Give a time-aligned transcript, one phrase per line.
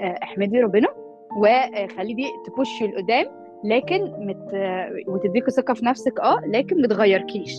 [0.00, 0.88] آه، احمدي ربنا
[1.36, 3.26] وخلي دي تبوش لقدام
[3.64, 4.50] لكن مت...
[5.08, 7.54] وتديكي ثقة في نفسك آه لكن متغيركيش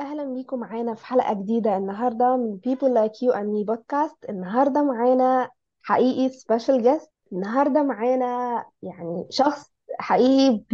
[0.00, 4.30] أهلا بيكم معانا في حلقة جديدة النهاردة من People Like You and Me podcast.
[4.30, 5.48] النهاردة معانا
[5.82, 10.64] حقيقي special guest النهاردة معانا يعني شخص حقيقي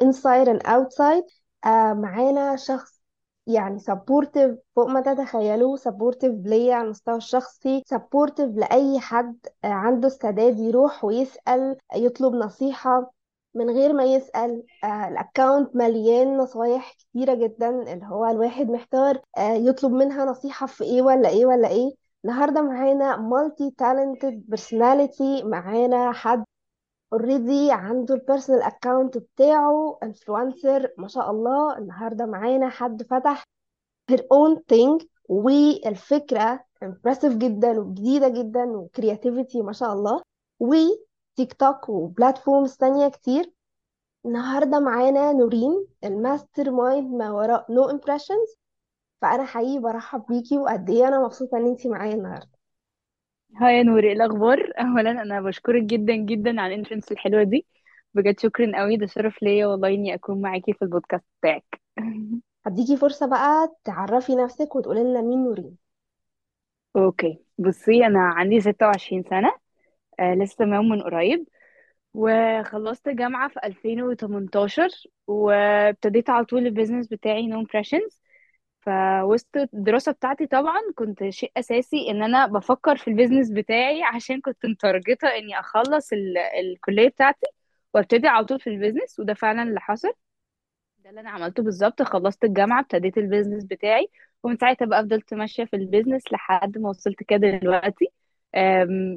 [0.00, 1.24] inside and outside
[1.66, 3.01] آه معانا شخص
[3.46, 10.08] يعني supportive فوق ما تتخيلوه supportive ليا على المستوى الشخصي supportive لأي حد آه عنده
[10.08, 13.12] استعداد يروح ويسأل يطلب نصيحة
[13.54, 14.62] من غير ما يسأل.
[14.84, 20.66] آه ال account مليان نصايح كتيرة جدا اللي هو الواحد محتار آه يطلب منها نصيحة
[20.66, 21.94] في إيه ولا إيه ولا إيه.
[22.24, 26.44] النهاردة معانا multi-talented personality معانا حد
[27.12, 33.44] already عنده ال personal account بتاعه influencer ما شاء الله النهاردة معانا حد فتح
[34.12, 40.22] her own thing والفكرة impressive جدا وجديدة جدا و creativity ما شاء الله
[40.60, 43.52] وتيك توك و platforms تانية كتير.
[44.26, 48.56] النهاردة معانا نورين ال mastermind ما وراء No Impressions
[49.22, 52.51] فأنا حقيقي برحب بيكي وقد إيه أنا مبسوطة إن أنتي معايا النهاردة.
[53.56, 57.66] Hi يا نور إيه الأخبار؟ اولا أنا بشكرك جدا جدا على ال entrance الحلوة دي.
[58.14, 61.82] بجد شكرا قوي ده شرف ليا والله إني أكون معاكي في البودكاست بتاعك.
[62.66, 65.76] هديكي فرصة بقى تعرفي نفسك وتقولي لنا مين نورين
[66.96, 69.52] Okay بصي أنا عندي 26 سنة
[70.20, 71.48] آه لسه تمام من قريب
[72.14, 74.88] وخلصت جامعة في 2018
[75.28, 78.21] وابتديت على طول ال business بتاعي No Impressions
[78.82, 84.40] فوسط الدراسة بتاعتي طبعا كنت شيء أساسي إن أنا بفكر في ال business بتاعي عشان
[84.40, 87.46] كنت متارجتة إني أخلص ال الكلية بتاعتي
[87.94, 90.12] وأبتدي على طول في ال business وده فعلا اللي حصل.
[90.98, 94.08] ده اللي أنا عملته بالظبط خلصت الجامعة ابتديت ال business بتاعي
[94.42, 98.12] ومن ساعتها بقى فضلت ماشية في ال business لحد ما وصلت كده دلوقتي.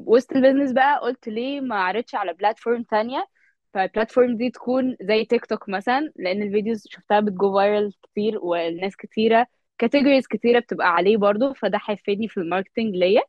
[0.06, 3.26] وسط ال business بقى قلت ليه ما أعرضش على platform تانية؟
[3.74, 7.94] فال platform دي تكون زي تيك توك مثلا لأن ال videos شفتها بت go viral
[8.04, 9.48] كتير والناس كتيرة
[9.78, 13.22] categories كتيرة بتبقى عليه برضو فده هيفيدني في ال marketing ليا.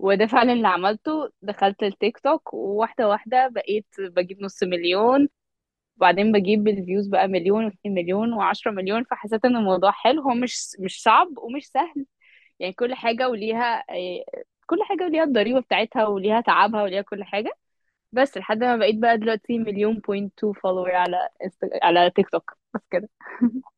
[0.00, 5.28] وده فعلا اللي عملته دخلت التيك توك وواحدة واحدة بقيت بجيب نص مليون
[5.96, 10.22] وبعدين بجيب ال views بقى مليون واتنين مليون وعشرة مليون فحسيت إن الموضوع حلو.
[10.22, 12.06] هو مش مش صعب ومش سهل.
[12.60, 13.84] يعني كل حاجة وليها
[14.66, 17.50] كل حاجة وليها الضريبة بتاعتها وليها تعبها وليها كل حاجة.
[18.12, 21.30] بس لحد ما بقيت بقى دلوقتي مليون point two follower على.
[21.82, 22.58] على تيك توك.
[22.74, 23.08] بس كده.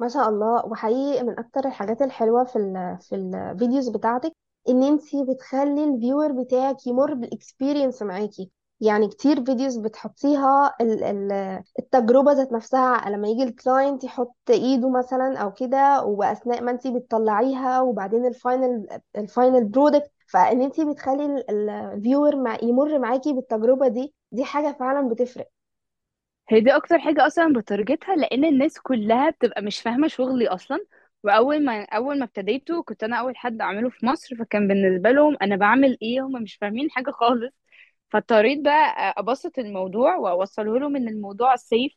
[0.00, 0.66] ما شاء الله.
[0.66, 4.32] وحقيقي من أكتر الحاجات الحلوة في ال في ال videos بتاعتك
[4.68, 8.50] إن أنتي بتخلي ال viewer بتاعك يمر بال experience معاكي.
[8.80, 14.90] يعني كتير فيديوز بتحطيها ال- ال- التجربة ذات نفسها لما يجي ال client يحط إيده
[14.90, 20.84] مثلا أو كده وأثناء ما انتي بتطلعيها وبعدين ال final ال final product فإن انتي
[20.84, 25.48] بتخلي ال viewer مع يمر معاكي بالتجربة دي دي حاجة فعلا بتفرق.
[26.50, 30.78] هي دي أكتر حاجة أصلا بتارجتها لأن الناس كلها بتبقى مش فاهمة شغلي أصلا.
[31.24, 35.36] وأول ما أول ما ابتديته كنت أنا أول حد أعمله في مصر فكان بالنسبة لهم
[35.42, 37.52] أنا بعمل إيه؟ هم مش فاهمين حاجة خالص.
[38.10, 41.92] فاضطريت بقى أبسط الموضوع وأوصله لهم إن الموضوع safe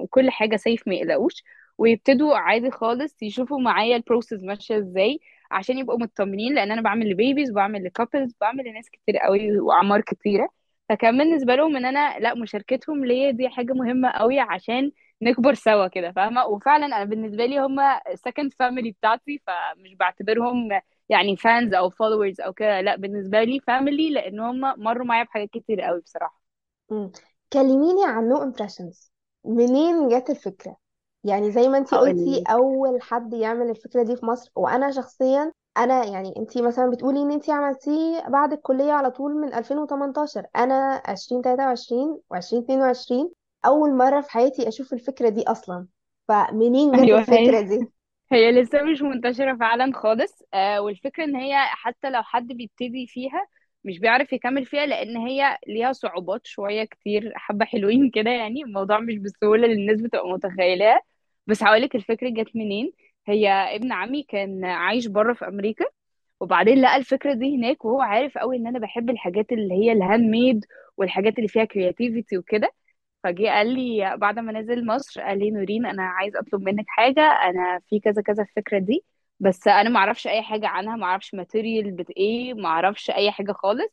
[0.00, 1.44] وكل حاجة safe ما يقلقوش.
[1.78, 7.10] ويبتدوا عادي خالص يشوفوا معايا ال process ماشية إزاي عشان يبقوا مطمنين لأن أنا بعمل
[7.10, 10.48] ل babies بعمل ل couples بعمل لناس كتير قوي وأعمار كتيرة.
[10.88, 15.88] فكان بالنسبة لهم إن أنا لأ مشاركتهم ليا دي حاجة مهمة قوي عشان نكبر سوا
[15.88, 17.76] كده فاهمة؟ وفعلا أنا بالنسبة لي هم
[18.14, 20.68] second family بتاعتي فمش بعتبرهم
[21.08, 25.50] يعني fans أو followers أو كده لأ بالنسبة لي family لأن هم مروا معايا بحاجات
[25.50, 26.42] كتير قوي بصراحة.
[26.90, 27.12] مم.
[27.52, 29.12] كلميني عن No Impressions
[29.44, 30.76] منين جت الفكرة؟
[31.24, 36.04] يعني زي ما أنتي قلتي أول حد يعمل الفكرة دي في مصر وأنا شخصيا أنا
[36.04, 42.20] يعني انتي مثلا بتقولي إن انتي عملتيه بعد الكلية على طول من 2018 أنا 2023
[42.34, 43.28] و2022
[43.66, 45.86] أول مرة في حياتي أشوف الفكرة دي أصلا.
[46.28, 47.90] فمنين جت أيوه الفكرة هي دي؟
[48.32, 50.42] هي لسه مش منتشرة فعلا خالص.
[50.54, 53.48] آه والفكرة إن هي حتى لو حد بيبتدي فيها
[53.84, 58.62] مش بيعرف يكمل فيها لأن هي ليها صعوبات شوية كتير حبة حلوين كده يعني.
[58.62, 61.00] الموضوع مش بالسهولة اللي الناس بتبقى متخيلاه
[61.46, 62.92] بس هقولك الفكرة جت منين.
[63.30, 65.84] هي ابن عمي كان عايش بره في أمريكا
[66.40, 70.24] وبعدين لقى الفكرة دي هناك وهو عارف قوي إن أنا بحب الحاجات اللي هي ال
[70.30, 70.64] handmade
[70.96, 72.72] والحاجات اللي فيها creativity وكده.
[73.24, 77.20] فجه قال لي بعد ما نزل مصر قال لي نورين أنا عايز أطلب منك حاجة
[77.22, 79.04] أنا في كذا كذا الفكرة دي
[79.40, 83.30] بس أنا ما أعرفش أي حاجة عنها ما أعرفش material بت إيه ما أعرفش أي
[83.30, 83.88] حاجة خالص.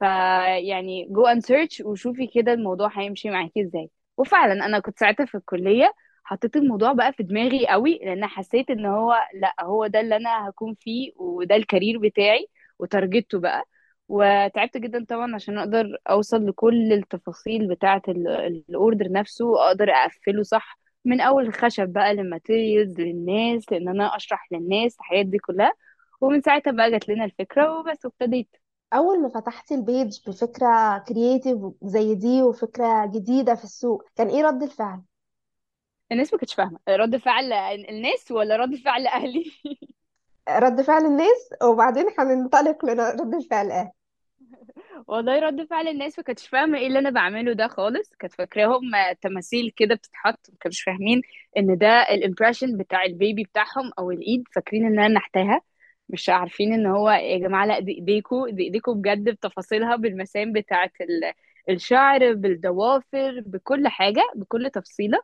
[0.00, 3.90] فيعني go and search وشوفي كده الموضوع هيمشي معاكي إزاي.
[4.16, 5.92] وفعلا أنا كنت ساعتها في الكلية
[6.28, 10.48] حطيت الموضوع بقى في دماغي قوي لأن حسيت إن هو لأ هو ده اللي أنا
[10.48, 12.46] هكون فيه وده ال career بتاعي
[12.78, 13.64] وتارجته بقى.
[14.08, 20.78] وتعبت جدا طبعا عشان أقدر أوصل لكل التفاصيل بتاعة ال order نفسه وأقدر أقفله صح
[21.04, 25.72] من أول الخشب بقى لل materials للناس لأن أنا أشرح للناس الحاجات دي كلها.
[26.20, 28.56] ومن ساعتها بقى جات لنا الفكرة وبس وابتديت.
[28.94, 34.42] أول ما فتحتي ال page بفكرة creative زي دي وفكرة جديدة في السوق كان إيه
[34.42, 35.00] رد الفعل؟
[36.12, 36.78] الناس ما كانتش فاهمة.
[36.88, 39.52] رد فعل الناس ولا رد فعل أهلي؟
[40.48, 43.92] رد فعل الناس وبعدين هننطلق لرد الفعل آه
[45.08, 48.10] والله رد فعل الناس ما كانتش فاهمة إيه اللي أنا بعمله ده خالص.
[48.18, 48.80] كانت فاكراهم
[49.20, 51.22] تماثيل كده بتتحط ما كانوش فاهمين
[51.56, 55.60] إن ده ال impression بتاع ال baby بتاعهم أو الإيد فاكرين إن أنا نحتاها.
[56.08, 60.90] مش عارفين إن هو يا جماعة لأ دي ايديكوا دي ايديكوا بجد بتفاصيلها بالمسام بتاعه
[61.00, 61.32] ال-
[61.74, 65.18] الشعر بالضوافر بكل حاجة بكل تفصيلة.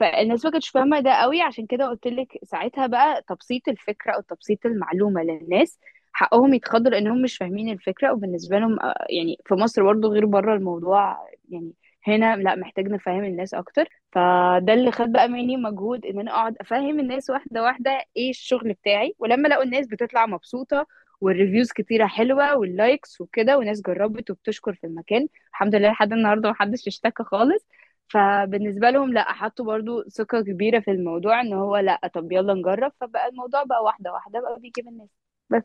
[0.00, 4.20] فالناس ما كانتش فاهمة ده قوي عشان كده قلت لك ساعتها بقى تبسيط الفكرة أو
[4.20, 5.78] تبسيط المعلومة للناس
[6.12, 10.54] حقهم يتخضوا لأنهم مش فاهمين الفكرة وبالنسبة لهم آه، يعني في مصر برضه غير بره
[10.54, 11.72] الموضوع يعني
[12.06, 13.88] هنا لأ محتاج نفهم الناس أكتر.
[14.12, 18.72] فده اللي خد بقى مني مجهود إن أنا أقعد أفهم الناس واحدة واحدة إيه الشغل
[18.72, 19.14] بتاعي.
[19.18, 20.86] ولما لقوا الناس بتطلع مبسوطة
[21.20, 26.12] وال reviews كتيرة حلوة وال likes وكده وناس جربت وبتشكر في المكان الحمد لله لحد
[26.12, 27.66] النهارده محدش اشتكى خالص.
[28.10, 32.92] فبالنسبة لهم لا حطوا برضو ثقة كبيرة في الموضوع إن هو لا طب يلا نجرب.
[33.00, 35.08] فبقى الموضوع بقى واحدة واحدة بقى بيجيب الناس.
[35.50, 35.62] بس.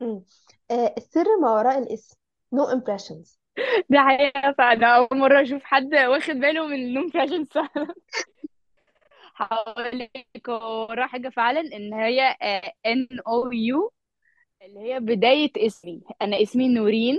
[0.00, 0.24] مم.
[0.70, 2.16] آه، السر ما وراء الاسم.
[2.52, 3.38] Nou Nou Impressions.
[3.90, 7.94] دي حقيقة فأنا أول مرة أشوف حد واخد باله من ال Nou Impressions فعلا.
[9.36, 12.20] هقول لك ورا حاجة فعلا إن هي
[12.86, 13.92] N O U
[14.62, 16.02] اللي هي بداية اسمي.
[16.22, 17.18] أنا اسمي نورين.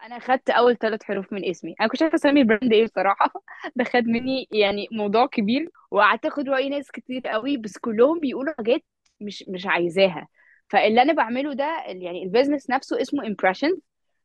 [0.00, 1.74] وأنا خدت أول ثلاث حروف من اسمي.
[1.80, 3.32] أنا كنت عارفه أسمي ال brand إيه بصراحة؟
[3.76, 8.54] ده خد مني يعني موضوع كبير وقعدت اخد رأي ناس كتير قوي بس كلهم بيقولوا
[8.58, 8.84] حاجات
[9.20, 10.28] مش مش عايزاها.
[10.68, 13.78] فاللي أنا بعمله ده يعني ال business نفسه اسمه impressions.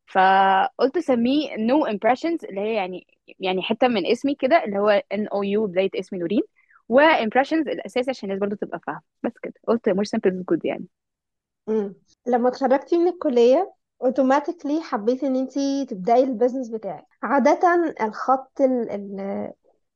[0.07, 3.07] فقلت أسميه Nou Impressions اللي هي يعني
[3.39, 6.41] يعني حتة من اسمي كده اللي هو N O U بداية اسمي نورين.
[6.89, 9.01] و impressions الاساسي عشان الناس برضو تبقى فاهمة.
[9.23, 9.53] بس كده.
[9.67, 10.85] قلت simple is good يعني.
[11.67, 11.95] مم.
[12.27, 13.73] لما اتخرجتي من الكلية
[14.03, 17.05] automatically حبيتي إن أنتي تبدأي ال business بتاعك.
[17.23, 17.59] عادة
[18.01, 19.51] الخط ال ال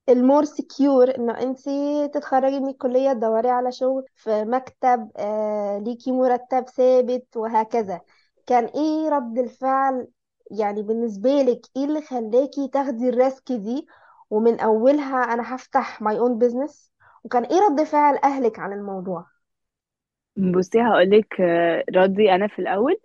[0.09, 6.11] ال more secure إنه أنتي تتخرجي من الكلية تدوري على شغل في مكتب آه ليكي
[6.11, 8.01] مرتب ثابت وهكذا.
[8.47, 10.07] كان إيه رد الفعل؟
[10.51, 13.87] يعني بالنسبة لك إيه اللي خلاكي تاخدي ال risk دي؟
[14.29, 16.91] ومن أولها أنا هفتح my own business
[17.23, 19.25] وكان إيه رد فعل أهلك عن الموضوع؟
[20.37, 21.83] بصي هقولك آه،
[22.35, 22.97] أنا في الأول.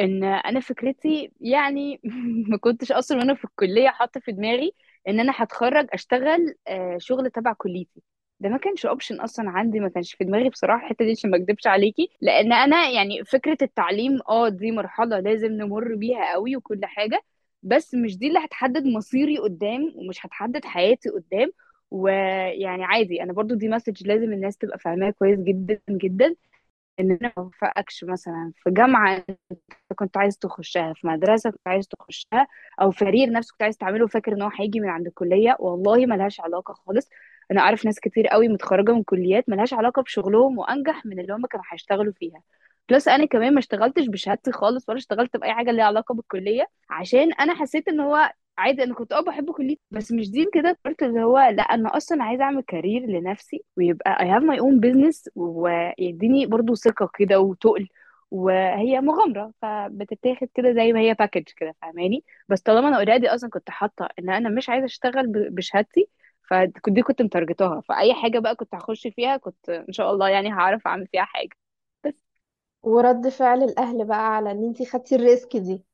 [0.00, 2.00] إن أنا فكرتي يعني
[2.50, 4.72] ما كنتش أصلا وأنا في الكلية حاطة في دماغي
[5.08, 8.02] إن أنا هتخرج أشتغل آه، شغل تبع كليتي.
[8.40, 11.36] ده ما كانش option أصلا عندي ما كانش في دماغي بصراحة الحتة دي عشان ما
[11.36, 12.08] أكدبش عليكي.
[12.20, 17.22] لأن أنا يعني فكرة التعليم آه دي مرحلة لازم نمر بيها قوي وكل حاجة
[17.62, 21.52] بس مش دي اللي هتحدد مصيري قدام ومش هتحدد حياتي قدام.
[21.90, 26.34] ويعني عادي أنا برضو دي message لازم الناس تبقى فاهماها كويس جدا جدا.
[27.00, 31.88] إن أنا ما اتوفقتش مثلا في جامعة أنت كنت عايز تخشها في مدرسة كنت عايز
[31.88, 32.46] تخشها
[32.82, 36.06] أو في career نفسه كنت عايز تعمله فاكر إن هو هيجي من عند الكلية والله
[36.06, 37.08] ملهاش علاقة خالص.
[37.50, 41.46] أنا أعرف ناس كتير قوي متخرجة من كليات ملهاش علاقة بشغلهم وأنجح من اللي هم
[41.46, 42.42] كانوا هيشتغلوا فيها.
[42.90, 47.32] plus أنا كمان ما اشتغلتش بشهادتي خالص ولا اشتغلت بأي حاجة ليها علاقة بالكلية عشان
[47.32, 51.02] أنا حسيت إن هو عادي أنا كنت آه بحب كليتي بس مش دي كده قلت
[51.02, 55.28] اللي هو لأ أنا أصلا عايزة أعمل career لنفسي ويبقى I have my own business
[55.36, 57.88] ويديني برضو ثقة كده وتقل
[58.30, 63.50] وهي مغامرة فبتتاخد كده زي ما هي package كده فاهماني؟ بس طالما أنا already أصلا
[63.50, 66.08] كنت حاطة إن أنا مش عايزة أشتغل بشهادتي
[66.50, 70.86] فدي كنت متارجتاها فأي حاجة بقى كنت هخش فيها كنت إن شاء الله يعني هعرف
[70.86, 71.56] أعمل فيها حاجة.
[72.04, 72.14] بس.
[72.82, 75.84] ورد فعل الأهل بقى على إن انتي خدتي ال risk دي.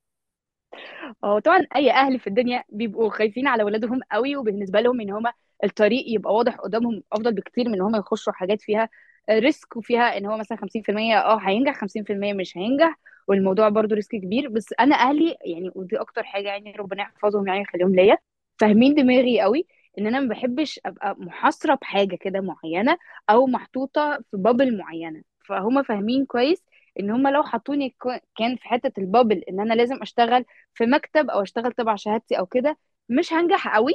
[1.25, 5.33] هو طبعا أي أهل في الدنيا بيبقوا خايفين على ولادهم قوي وبالنسبة لهم إن هما
[5.65, 8.89] الطريق يبقى واضح قدامهم أفضل بكتير من إن هما يخشوا حاجات فيها
[9.31, 12.99] risk وفيها إن هو مثلا 50% آه هينجح 50% مش هينجح
[13.29, 14.49] والموضوع برضو risk كبير.
[14.49, 18.19] بس أنا أهلي يعني ودي أكتر حاجة يعني ربنا يحفظهم يعني يخليهم ليا
[18.59, 19.67] فاهمين دماغي قوي
[19.99, 22.97] إن أنا ما بحبش أبقى محاصرة بحاجة كده معينة
[23.31, 25.23] أو محطوطة في bubble معينة.
[25.47, 26.63] فهم فاهمين كويس
[27.01, 27.97] إن هم لو حطوني
[28.37, 30.45] كان في حتة ال bubble إن أنا لازم أشتغل
[30.75, 32.79] في مكتب أو أشتغل تبع شهادتي أو كده
[33.09, 33.93] مش هنجح قوي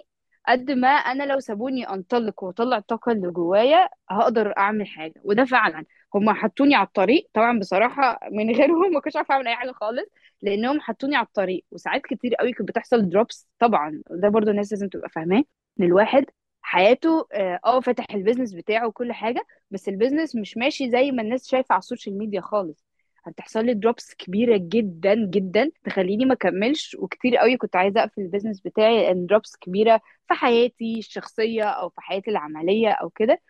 [0.47, 5.13] قد ما أنا لو سابوني انطلق واطلع الطاقه اللي جوايا هقدر أعمل حاجة.
[5.23, 5.85] وده فعلا
[6.15, 10.05] هم حطوني على الطريق طبعا بصراحة من غيرهم ما كنتش عارفة أعمل أي حاجة خالص
[10.41, 11.65] لأنهم حطوني على الطريق.
[11.71, 15.43] وساعات كتير قوي كانت بتحصل drops طبعا ده برضو الناس لازم تبقى فاهماه.
[15.79, 16.25] إن الواحد
[16.65, 21.11] حياته آه آه، فتح ال business بتاعه وكل حاجة بس ال business مش ماشي زي
[21.11, 22.85] ما الناس شايفة على السوشيال ميديا خالص.
[23.25, 28.26] هتحصل لي drops كبيرة جدا جدا تخليني ما اكملش وكتير قوي كنت عايزة أقفل ال
[28.26, 33.41] business بتاعي لأن drops كبيرة في حياتي الشخصية أو في حياتي العملية أو كده.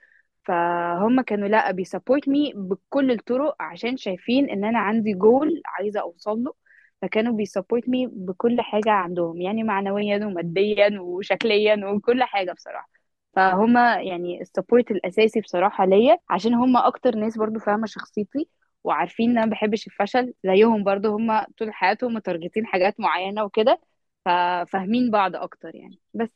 [0.45, 5.99] فهم كانوا لأ بي support me بكل الطرق عشان شايفين إن أنا عندي جول عايزة
[6.01, 6.53] أوصل له.
[7.01, 12.94] فكانوا بي support me بكل حاجة عندهم يعني معنويا وماديا وشكليا وكل حاجة بصراحة.
[13.35, 18.49] فهم يعني ال support الأساسي بصراحة ليا عشان هم أكتر ناس برضو فاهمة شخصيتي
[18.83, 23.81] وعارفين إن أنا ما بحبش الفشل زيهم برضو هم طول حياتهم متارجتين حاجات معينة وكده
[24.25, 25.99] ففاهمين بعض أكتر يعني.
[26.13, 26.29] بس.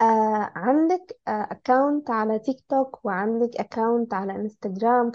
[0.00, 5.10] آه عندك account على تيك توك وعندك account على انستجرام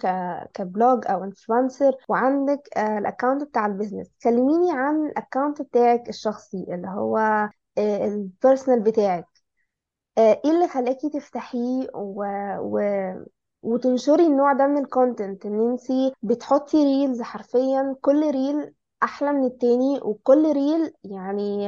[0.54, 5.62] ك blogger أو influencer وعندك آه ال account بتاع ال business كلميني عن ال account
[5.62, 9.26] بتاعك الشخصي اللي هو ال personal بتاعك.
[10.20, 12.24] آه إيه اللي خلاكي تفتحيه و...
[12.60, 12.80] و...
[13.64, 19.46] وتنشري النوع ده من ال content إن انتي بتحطي reels حرفيا كل reel أحلى من
[19.46, 21.68] التاني وكل reel يعني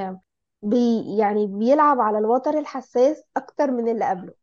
[0.64, 4.34] بي يعني بيلعب على الوتر الحساس أكتر من اللي قبله.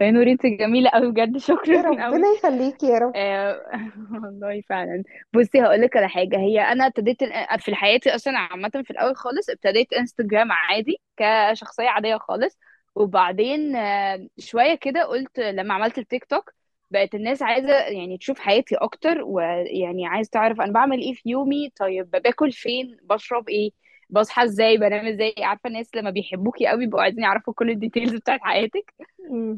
[0.00, 2.24] يا نوري انت جميلة قوي بجد يا شكرا ربنا قوي.
[2.38, 3.16] يخليكي يا رب.
[3.16, 3.62] آه،
[4.24, 5.04] والله فعلا.
[5.34, 9.16] بصي هقول لك على حاجة هي أنا ابتديت ال- في حياتي أصلا عامة في الأول
[9.16, 12.58] خالص ابتديت انستجرام عادي كشخصية عادية خالص.
[12.96, 16.54] وبعدين آه، شوية كده قلت لما عملت التيك توك
[16.90, 21.70] بقت الناس عايزة يعني تشوف حياتي أكتر ويعني عايز تعرف أنا بعمل إيه في يومي
[21.80, 23.70] طيب باكل فين بشرب إيه
[24.10, 28.14] بصحى إزاي بنام إزاي عارفة الناس لما بيحبوكي قوي بيبقوا عايزين يعرفوا كل ال details
[28.20, 28.94] بتاعت حياتك.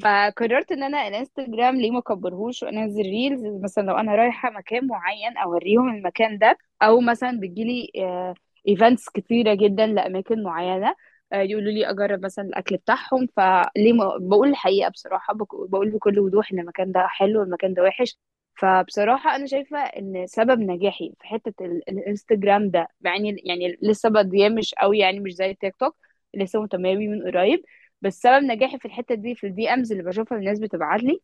[0.03, 5.37] فقررت إن أنا الإنستجرام ليه ما اكبرهوش وأنزل reels مثلا لو أنا رايحة مكان معين
[5.37, 7.91] أوريهم المكان ده أو مثلا بتجيلي
[8.69, 10.95] events كتيرة جدا لأماكن معينة آه،
[11.33, 16.59] يقولوا لي أجرب مثلا الأكل بتاعهم فليه ما بقول الحقيقة بصراحة بقول بكل وضوح إن
[16.59, 18.19] المكان ده حلو والمكان ده وحش.
[18.59, 24.49] فبصراحة أنا شايفة إن سبب نجاحي في حتة ال- الإنستجرام ده يعني يعني لسه بادية
[24.49, 25.97] مش قوي يعني مش زي التيك توك
[26.35, 27.65] لسه متماوي من قريب.
[28.03, 31.21] بس سبب نجاحي في الحتة دي في ال DMs اللي بشوفها الناس بتبعت لي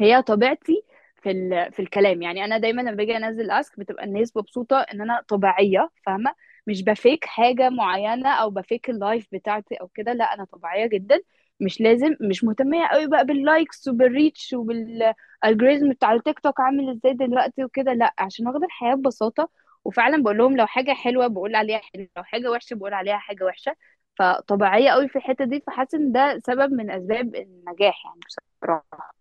[0.00, 0.82] هي طبيعتي
[1.22, 1.30] في.
[1.72, 2.22] في الكلام.
[2.22, 6.34] يعني أنا دايما لما باجي أنزل ask بتبقى الناس مبسوطة إن أنا طبيعية فاهمة؟
[6.66, 10.44] مش ب fake حاجة معينة أو ب fake ال life بتاعتي أو كده لأ أنا
[10.44, 11.20] طبيعية جدا.
[11.60, 16.60] مش لازم مش مهتمة قوي بقى بال likes وبال reach وبال algorithm بتاع التيك توك
[16.60, 19.48] عامل إزاي دلوقتي وكده لأ عشان واخدة الحياة ببساطة.
[19.84, 23.44] وفعلا بقول لهم لو حاجة حلوة بقول عليها حلوة لو حاجة وحشة بقول عليها حاجة
[23.44, 23.76] وحشة.
[24.18, 29.12] فطبيعية قوي في الحتة دي فحاسة إن ده سبب من أسباب النجاح يعني بصراحة.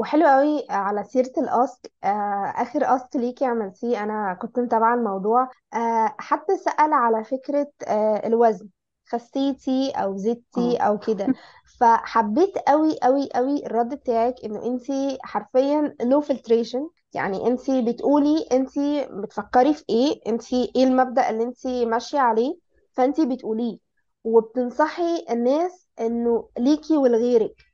[0.00, 5.48] وحلو قوي على سيرة ال ask آه آخر ask ليكي عملتيه أنا كنت متابعة الموضوع.
[5.74, 8.68] آه حد سأل على فكرة آه الوزن
[9.08, 10.82] خسيتي أو زدتي آه.
[10.82, 11.34] أو كده.
[11.80, 19.08] فحبيت قوي قوي قوي الرد بتاعك إنه انتي حرفيا no filtration يعني انتي بتقولي انتي
[19.10, 22.58] بتفكري في إيه انتي إيه المبدأ اللي انتي ماشية عليه
[22.92, 23.78] فانتي بتقوليه.
[24.24, 27.69] وبتنصحي الناس إنه ليكي ولغيرك.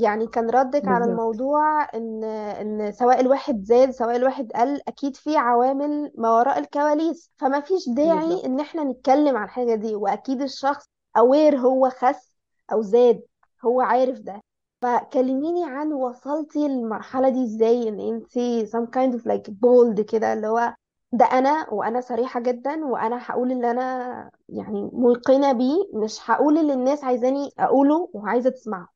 [0.00, 1.10] يعني كان ردك على بالظبط.
[1.10, 7.30] الموضوع إن إن سواء الواحد زاد سواء الواحد قل أكيد في عوامل ما وراء الكواليس.
[7.38, 10.84] فما فيش داعي إن بالظبط إحنا نتكلم عن الحاجة دي وأكيد الشخص
[11.18, 12.34] اوير هو خس
[12.72, 13.22] أو زاد
[13.64, 14.40] هو عارف ده.
[14.82, 20.46] فكلميني عن وصلتي للمرحلة دي إزاي؟ إن انتي some kind of like bold كده اللي
[20.46, 20.74] هو
[21.12, 25.76] ده أنا وأنا صريحة جدا وأنا هقول اللي أنا يعني موقنة بيه.
[25.94, 28.88] مش هقول اللي الناس عايزاني أقوله وعايزة تسمعه.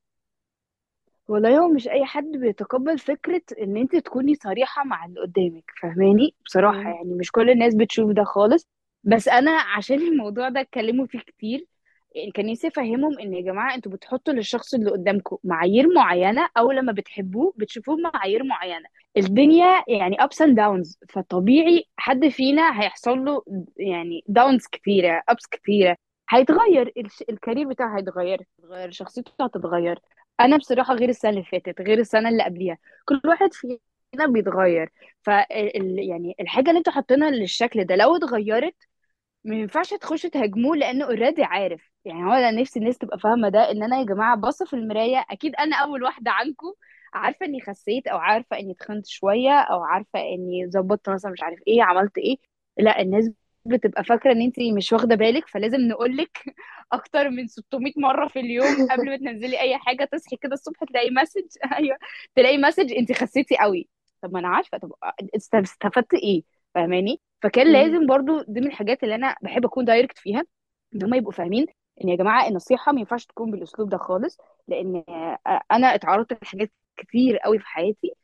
[1.29, 6.35] والله هو مش أي حد بيتقبل فكرة إن أنت تكوني صريحة مع اللي قدامك فاهماني؟
[6.47, 6.87] بصراحة مم.
[6.95, 8.69] يعني مش كل الناس بتشوف ده خالص.
[9.05, 11.67] بس أنا عشان الموضوع ده اتكلموا فيه كتير
[12.15, 16.73] يعني كان نفسي أفهمهم إن يا جماعة أنتوا بتحطوا للشخص اللي قدامكم معايير معينة أو
[16.73, 18.89] لما بتحبوه بتشوفوه معايير معينة.
[19.17, 23.43] الدنيا يعني ups and downs فطبيعي حد فينا هيحصل له
[23.77, 25.97] يعني downs كتيرة ups كتيرة.
[26.31, 29.99] هيتغير الش- الكارير بتاعه هيتغير هيتغير شخصيته هتتغير.
[30.41, 32.79] أنا بصراحة غير السنة اللي فاتت غير السنة اللي قبليها.
[33.05, 34.93] كل واحد فينا بيتغير.
[35.23, 35.29] ف
[35.99, 38.75] يعني الحاجة اللي أنتوا حاطينها للشكل ده لو اتغيرت
[39.45, 41.91] ما ينفعش تخش تهاجموه لأنه already عارف.
[42.05, 45.27] يعني هو أنا نفسي الناس تبقى فاهمة ده إن أنا يا جماعة باصة في المراية.
[45.31, 46.75] أكيد أنا أول واحدة عنكم
[47.15, 51.61] عارفة إني خسيت أو عارفة إني تخنت شوية أو عارفة إني ظبطت مثلا مش عارف
[51.69, 52.37] إيه عملت إيه.
[52.79, 53.31] لأ الناس
[53.67, 56.39] بتبقى فاكرة إن انت مش واخدة بالك فلازم نقولك
[56.93, 61.11] أكتر من 600 مرة في اليوم قبل ما تنزلي أي حاجة تصحي كده الصبح تلاقي
[61.11, 61.43] message
[61.79, 61.97] أيوه
[62.35, 63.89] تلاقي message انت خسيتي قوي.
[64.23, 64.93] طب ما أنا عارفة طب
[65.37, 66.43] است- استفدت إيه؟
[66.75, 67.73] فاهماني؟ فكان.
[67.73, 70.45] لازم برضو دي من الحاجات اللي أنا بحب أكون direct فيها
[70.95, 71.67] إن هم يبقوا فاهمين
[72.05, 74.39] إن يا جماعة النصيحة ما ينفعش تكون بالأسلوب ده خالص
[74.69, 75.05] لأن
[75.73, 78.15] أنا اتعرضت لحاجات كتير قوي في حياتي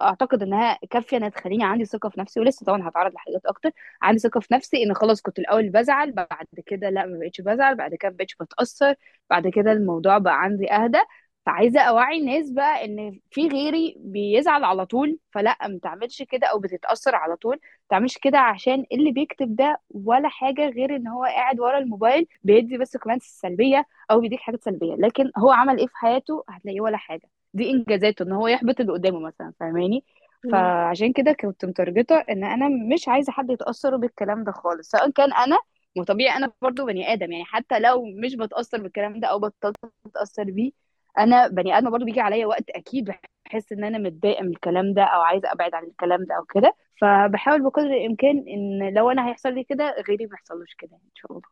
[0.00, 3.70] أعتقد إنها كافية إنها تخليني عندي ثقة في نفسي ولسه طبعا هتعرض لحاجات أكتر.
[4.02, 7.74] عندي ثقة في نفسي إن خلاص كنت الأول بزعل بعد كده لأ ما بقتش بزعل
[7.76, 8.94] بعد كده ما بقتش بتأثر
[9.30, 10.98] بعد كده الموضوع بقى عندي أهدى.
[11.46, 16.58] فعايزة أوعي الناس بقى إن في غيري بيزعل على طول فلأ ما تعملش كده أو
[16.58, 17.54] بتتأثر على طول.
[17.54, 22.26] ما تعملش كده عشان اللي بيكتب ده ولا حاجة غير إن هو قاعد ورا الموبايل
[22.42, 24.94] بيدي بس كومنتس سلبية أو بيديك حاجات سلبية.
[24.94, 27.41] لكن هو عمل إيه في حياته؟ هتلاقيه ولا حاجة.
[27.54, 30.04] دي إنجازاته إن هو يحبط اللي قدامه مثلا فاهماني.
[30.52, 35.32] فعشان كده كنت مترجطة إن أنا مش عايزة حد يتأثر بالكلام ده خالص سواء كان
[35.32, 35.58] أنا
[35.96, 40.44] وطبيعي أنا برضو بني آدم يعني حتى لو مش بتأثر بالكلام ده أو بطلت اتاثر
[40.44, 40.72] بيه
[41.18, 43.10] أنا بني آدم برضو بيجي عليا وقت أكيد
[43.46, 46.74] بحس إن أنا متضايقة من الكلام ده أو عايزة أبعد عن الكلام ده أو كده
[47.00, 51.32] فبحاول بقدر الإمكان إن لو أنا هيحصل لي كده غيري ما يحصلوش كده إن شاء
[51.32, 51.42] الله.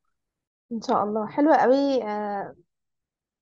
[0.73, 1.27] إن شاء الله.
[1.27, 2.03] حلوة قوي.
[2.05, 2.57] آه،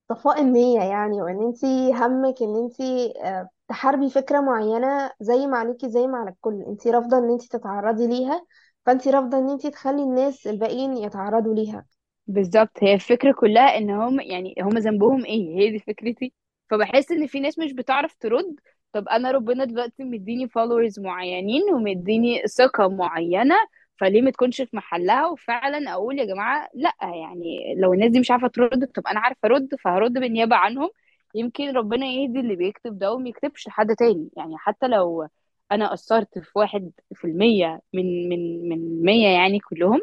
[0.08, 5.88] صفاء النية يعني وإن انتي همك إن انتي آه، تحاربي فكرة معينة زي ما عليكي
[5.90, 6.62] زي ما على الكل.
[6.68, 8.46] انتي رافضة إن انتي تتعرضي ليها
[8.86, 11.84] فانتي رافضة إن انتي تخلي الناس الباقيين يتعرضوا ليها.
[12.26, 12.70] بالظبط.
[12.82, 16.32] هي الفكرة كلها إن هم يعني هم ذنبهم إيه؟ هي دي فكرتي.
[16.70, 18.60] فبحس إن في ناس مش بتعرف ترد.
[18.92, 23.54] طب أنا ربنا دلوقتي مديني followers معينين ومديني ثقة معينة
[24.00, 28.30] فليه ما تكونش في محلها وفعلا أقول يا جماعة لأ يعني لو الناس دي مش
[28.30, 30.90] عارفة ترد طب أنا عارفة أرد فهرد بالنيابة عنهم.
[31.34, 34.28] يمكن ربنا يهدي اللي بيكتب ده وما يكتبش لحد تاني.
[34.36, 35.28] يعني حتى لو
[35.72, 40.00] أنا أثرت في واحد في المية من من من مية يعني كلهم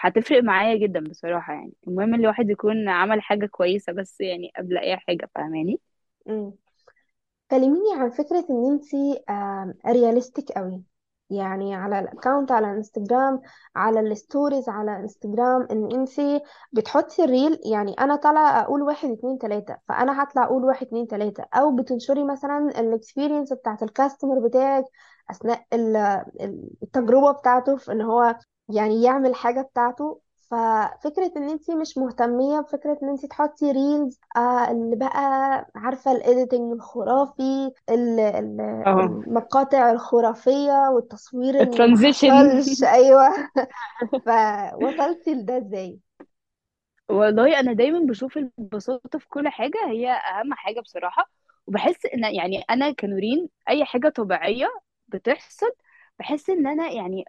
[0.00, 1.72] هتفرق معايا جدا بصراحة يعني.
[1.88, 5.80] المهم الواحد يكون عمل حاجة كويسة بس يعني قبل أي حاجة فاهماني.
[7.50, 9.24] كلميني عن فكرة إن أنتي
[9.86, 10.84] realistic قوي.
[11.30, 13.40] يعني على ال account على انستجرام
[13.76, 16.40] على ال stories على انستجرام إن انتي
[16.72, 21.06] بتحطي ال reel يعني أنا طالعة أقول واحد اتنين تلاتة فأنا هطلع أقول واحد اتنين
[21.06, 21.44] تلاتة.
[21.54, 24.84] أو بتنشري مثلا ال experience بتاعت ال customer بتاعك
[25.30, 25.96] أثناء ال-
[26.40, 28.36] ال- التجربة بتاعته في إن هو
[28.68, 30.20] يعني يعمل حاجة بتاعته.
[30.50, 35.18] ففكرة إن انتي مش مهتمية بفكرة إن انتي تحطي reels آه اللي بقى
[35.76, 39.24] عارفة ال editing الخرافي ال- ال- آه.
[39.26, 43.28] المقاطع الخرافية والتصوير اللي ما ال transition حصلش أيوه
[44.26, 46.00] فوصلتي لده إزاي؟
[47.08, 51.30] والله أنا دايما بشوف البساطة في كل حاجة هي أهم حاجة بصراحة.
[51.66, 54.68] وبحس إن يعني أنا كنورين أي حاجة طبيعية
[55.08, 55.72] بتحصل
[56.18, 57.24] بحس إن أنا يعني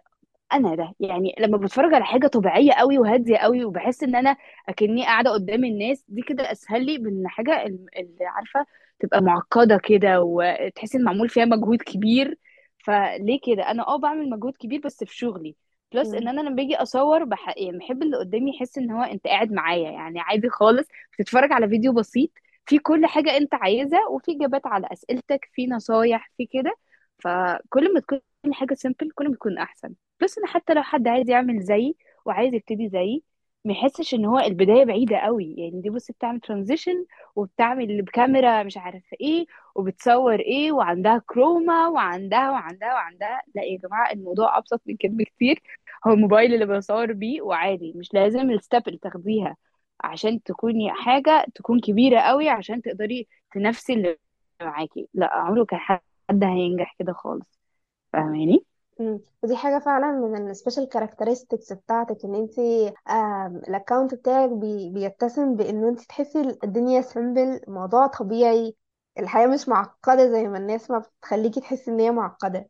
[0.52, 4.36] أنا ده يعني لما بتفرج على حاجة طبيعية قوي وهادية قوي وبحس إن أنا
[4.68, 8.66] أكني قاعدة قدام الناس دي كده أسهل لي من حاجة ال- اللي عارفة
[9.00, 12.38] تبقى معقدة كده وتحس إن معمول فيها مجهود كبير.
[12.78, 15.56] فليه كده؟ أنا آه بعمل مجهود كبير بس في شغلي.
[15.92, 16.28] بلس إن.
[16.28, 17.54] أنا لما باجي أصور بح...
[17.58, 20.86] يعني بحب اللي قدامي يحس إن هو أنت قاعد معايا يعني عادي خالص.
[21.12, 22.30] بتتفرج على فيديو بسيط
[22.66, 26.76] في كل حاجة أنت عايزها وفي إجابات على أسئلتك في نصايح في كده.
[27.18, 28.20] فكل ما تكون
[28.54, 29.94] حاجة simple كل ما تكون أحسن.
[30.22, 33.22] بس أنا حتى لو حد عايز يعمل زيي وعايز يبتدي زيي
[33.64, 35.54] ما يحسش إن هو البداية بعيدة قوي.
[35.58, 37.04] يعني دي بص بتعمل transition
[37.36, 43.42] وبتعمل بكاميرا مش عارفة إيه وبتصور إيه وعندها chroma وعندها وعندها وعندها.
[43.54, 45.62] لا يا جماعة الموضوع أبسط من كده بكتير.
[46.06, 49.56] هو الموبايل اللي بصور بيه وعادي مش لازم ال step اللي تاخديها.
[50.04, 54.16] عشان تكوني حاجة تكون كبيرة قوي عشان تقدري تنافسي اللي
[54.62, 55.08] معاكي.
[55.14, 57.60] لا عمره كان حد هينجح كده خالص.
[58.16, 58.64] فاهماني؟
[59.00, 59.20] مم.
[59.42, 62.58] ودي حاجة فعلا من ال special characteristics بتاعتك إن انت
[63.68, 68.76] ال account بتاعك بي بيتسم بإنه انت تحسي الدنيا simple موضوع طبيعي
[69.18, 72.68] الحياة مش معقدة زي ما الناس ما بتخليكي تحسي إن هي معقدة.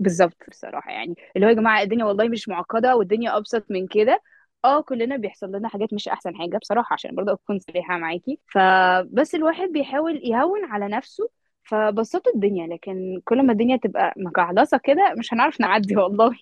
[0.00, 4.22] بالظبط بصراحة يعني اللي هو يا جماعة الدنيا والله مش معقدة والدنيا أبسط من كده.
[4.64, 8.40] آه كلنا بيحصل لنا حاجات مش أحسن حاجة بصراحة عشان برضه أكون صريحة معاكي.
[8.54, 11.30] فبس الواحد بيحاول يهون على نفسه
[11.68, 16.36] فبسطوا الدنيا لكن كل ما الدنيا تبقى مجعلصة كده مش هنعرف نعدي والله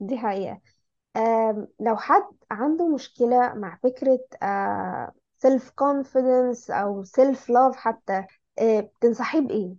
[0.00, 0.60] دي حقيقة
[1.18, 4.20] آم، لو حد عنده مشكلة مع فكرة
[5.36, 8.26] self confidence أو self love حتى
[8.58, 9.76] آه، بتنصحيه بإيه؟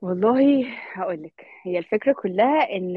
[0.00, 2.96] والله هقولك هي الفكرة كلها إن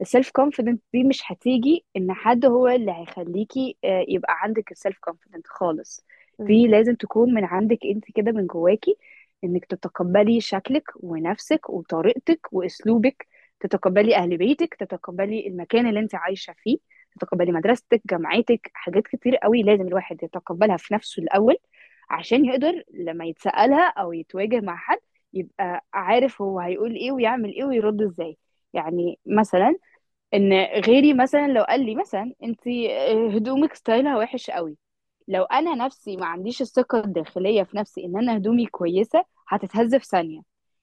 [0.00, 4.77] ال self confidence دي مش هتيجي إن حد هو اللي هيخليكي آه، يبقى عندك ال
[4.77, 6.04] self confidence خالص
[6.38, 6.48] مم.
[6.48, 8.96] دي لازم تكون من عندك أنت كده من جواكي
[9.44, 13.26] إنك تتقبلي شكلك ونفسك وطريقتك وأسلوبك
[13.60, 16.78] تتقبلي أهل بيتك تتقبلي المكان اللي أنت عايشة فيه
[17.16, 21.56] تتقبلي مدرستك جامعتك حاجات كتير قوي لازم الواحد يتقبلها في نفسه الأول
[22.10, 24.98] عشان يقدر لما يتسألها أو يتواجه مع حد
[25.34, 28.38] يبقى عارف هو هيقول إيه ويعمل إيه ويرد إزاي.
[28.72, 29.76] يعني مثلا
[30.34, 30.52] إن
[30.86, 32.68] غيري مثلا لو قال لي مثلا أنت
[33.36, 34.76] هدومك ستايلها وحش قوي
[35.28, 40.04] لو أنا نفسي ما عنديش الثقة الداخلية في نفسي إن أنا هدومي كويسة هتتهز في
[40.06, 40.42] ثانية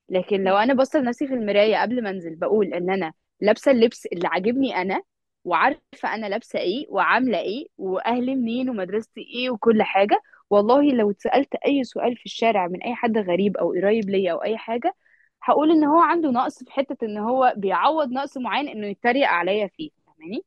[0.09, 4.05] لكن لو أنا بصل لنفسي في المراية قبل ما أنزل بقول إن أنا لابسة اللبس
[4.05, 5.01] اللي عاجبني أنا
[5.45, 11.55] وعارفة أنا لابسة إيه وعاملة إيه وأهلي منين ومدرستي إيه وكل حاجة والله لو اتسألت
[11.55, 14.95] أي سؤال في الشارع من أي حد غريب أو قريب ليا أو أي حاجة
[15.43, 19.67] هقول إن هو عنده نقص في حتة إن هو بيعوض نقص معين إنه يتريق عليا
[19.67, 20.41] فيه فاهماني.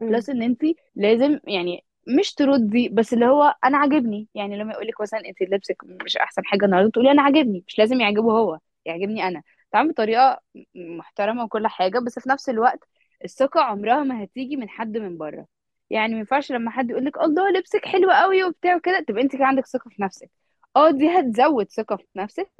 [0.00, 0.62] بلس إن انت
[0.94, 4.28] لازم يعني مش تردي بس اللي هو أنا عاجبني.
[4.34, 7.64] يعني لما يقول لك مثلا انت لبسك مش أحسن حاجة النهارده تقولي أنا عاجبني.
[7.68, 9.42] مش لازم يعجبه هو يعجبني أنا.
[9.72, 10.40] تعمل بطريقة
[10.74, 12.80] محترمة وكل حاجة بس في نفس الوقت
[13.24, 15.46] الثقة عمرها ما هتيجي من حد من بره.
[15.90, 19.36] يعني ما ينفعش لما حد يقول لك الله لبسك حلو قوي وبتاع وكده تبقى انت
[19.36, 20.30] كده عندك ثقة في نفسك.
[20.76, 22.50] آه دي هتزود ثقة في نفسك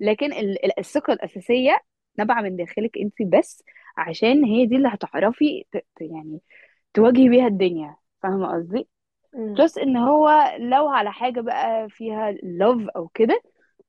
[0.00, 1.76] لكن ال- ال- الثقة الأساسية
[2.18, 3.64] نابعة من داخلك انت بس
[3.96, 5.64] عشان هي دي اللي هتعرفي
[6.00, 6.40] يعني
[6.94, 7.96] تواجهي بيها الدنيا.
[8.22, 8.88] فاهمة قصدي.
[9.58, 13.42] plus إن هو لو على حاجة بقى فيها love أو كده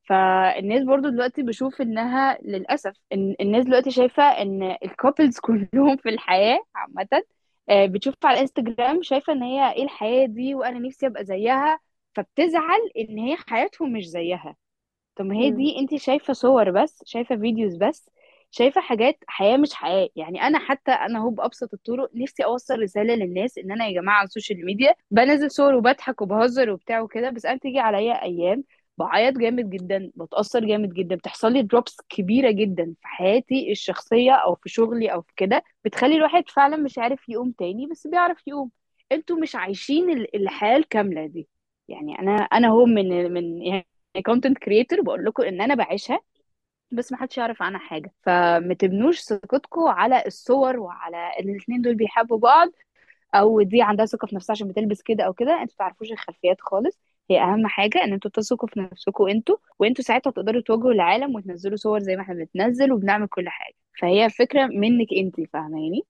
[0.04, 6.10] فالناس برضو دلوقتي بشوف إنها للأسف إن الناس دلوقتي شايفة إن ال couples كلهم في
[6.10, 7.08] الحياة عامة
[7.70, 11.80] آه، بتشوف على الانستجرام شايفة إن هي إيه الحياة دي وأنا نفسي أبقى زيها
[12.16, 14.56] فبتزعل إن هي حياتهم مش زيها
[15.16, 15.52] طب ما هي.
[15.52, 18.10] دي انت شايفة صور بس شايفة videos بس
[18.52, 20.10] شايفة حاجات حياة مش حياة.
[20.16, 24.16] يعني أنا حتى أنا هو بأبسط الطرق نفسي أوصل رسالة للناس إن أنا يا جماعة
[24.18, 28.64] على ال social media بنزل صور وبضحك وبهزر وبتاع وكده بس أنا تيجي عليا أيام
[28.98, 34.56] بعيط جامد جدا بتأثر جامد جدا بتحصل لي drops كبيرة جدا في حياتي الشخصية أو
[34.56, 38.72] في شغلي أو في كده بتخلي الواحد فعلا مش عارف يقوم تاني بس بيعرف يقوم.
[39.12, 41.48] أنتوا مش عايشين ال- الحياة الكاملة دي.
[41.88, 43.88] يعني أنا أنا هو من من يعني
[44.26, 46.20] content creator بقول لكم إن أنا بعيشها
[46.92, 48.14] بس ما حدش يعرف عنها حاجة.
[48.24, 52.70] فما تبنوش ثقتكم على الصور وعلى الاثنين دول بيحبوا بعض
[53.36, 57.00] أو دي عندها ثقة في نفسها عشان بتلبس كده أو كده أنتوا تعرفوش الخلفيات خالص.
[57.30, 61.78] هي أهم حاجة إن أنتوا تثقوا في نفسكم أنتوا وأنتوا ساعتها تقدروا تواجهوا العالم وتنزلوا
[61.78, 63.76] صور زي ما إحنا بنتنزل وبنعمل كل حاجة.
[64.02, 66.02] فهي فكرة منك انت فاهماني؟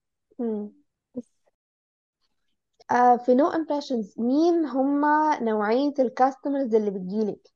[2.90, 7.52] آه في No Impressions مين هما نوعية ال customers اللي بتجيلك؟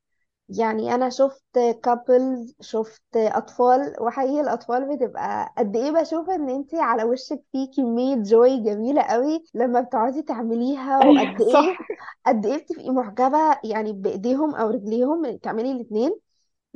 [0.49, 7.05] يعني أنا شفت couples شفت أطفال وحقيقي الأطفال بتبقى قد إيه بشوف إن انتي على
[7.05, 11.79] وشك فيه كمية joy جميلة قوي لما بتقعدي تعمليها أيوه وقد إيه صح.
[12.27, 16.21] قد إيه بتبقي معجبة يعني بإيديهم أو رجليهم تعملي الاتنين.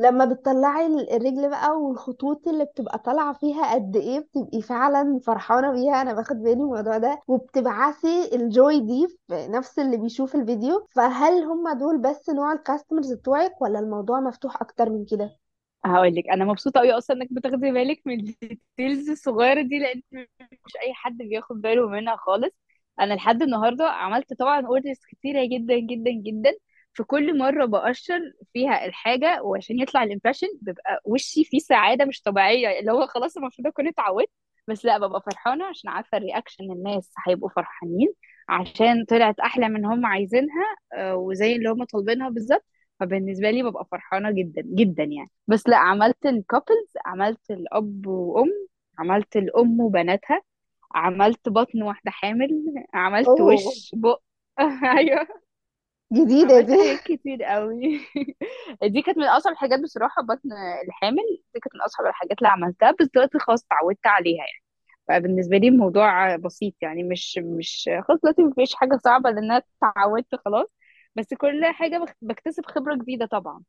[0.01, 5.73] لما بتطلعي ال- الرجل بقى والخطوط اللي بتبقى طالعة فيها قد إيه بتبقي فعلا فرحانة
[5.73, 10.35] بيها أنا باخد بالي من الموضوع ده وبتبعثي ال joy دي في نفس اللي بيشوف
[10.35, 10.87] الفيديو.
[10.95, 15.37] فهل هم دول بس نوع ال customers بتوعك ولا الموضوع مفتوح أكتر من كده؟
[15.85, 20.03] هقول لك أنا مبسوطة قوي أصلا إنك بتاخدي بالك من ال details الصغيرة دي لأن
[20.67, 22.53] مش أي حد بياخد باله منها خالص.
[23.01, 26.51] أنا لحد النهارده عملت طبعا orders كتيرة جدا جدا جدا.
[26.94, 28.20] في كل مرة بقشر
[28.53, 33.37] فيها الحاجة وعشان يطلع ال impression بيبقى وشي فيه سعادة مش طبيعية اللي هو خلاص
[33.37, 34.31] المفروض أكون اتعودت.
[34.68, 38.09] بس لأ ببقى فرحانة عشان عارفة ال reaction الناس هيبقوا فرحانين
[38.48, 42.64] عشان طلعت أحلى من هم عايزينها آه، وزي اللي هم طالبينها بالظبط.
[43.00, 45.31] فبالنسبة لي ببقى فرحانة جدا جدا يعني.
[45.46, 48.50] بس لأ عملت الكابلز عملت الأب وأم
[48.98, 50.42] عملت الأم وبناتها
[50.94, 52.50] عملت بطن واحدة حامل
[52.94, 53.42] عملت أوه.
[53.55, 54.20] وش بق
[54.98, 55.40] أيوه.
[56.12, 56.77] جديدة دي.
[56.79, 58.01] حاجات كتير قوي.
[58.92, 60.51] دي كانت من أصعب الحاجات بصراحة بطن
[60.88, 61.23] الحامل.
[61.55, 64.64] دي كانت من أصعب الحاجات اللي عملتها بس دلوقتي خلاص اتعودت عليها يعني.
[65.09, 70.35] فبالنسبه لي الموضوع بسيط يعني مش مش خلاص دلوقتي مفيش حاجة صعبة لأن أنا اتعودت
[70.44, 70.66] خلاص.
[71.16, 73.62] بس كل حاجة بخ- بكتسب خبرة جديدة طبعا.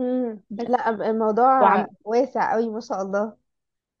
[0.00, 3.36] امم بس لا الموضوع وعم واسع قوي ما شاء الله.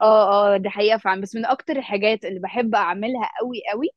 [0.00, 1.20] آه آه دي حقيقة فعلا.
[1.22, 3.88] بس من أكتر الحاجات اللي بحب أعملها قوي قوي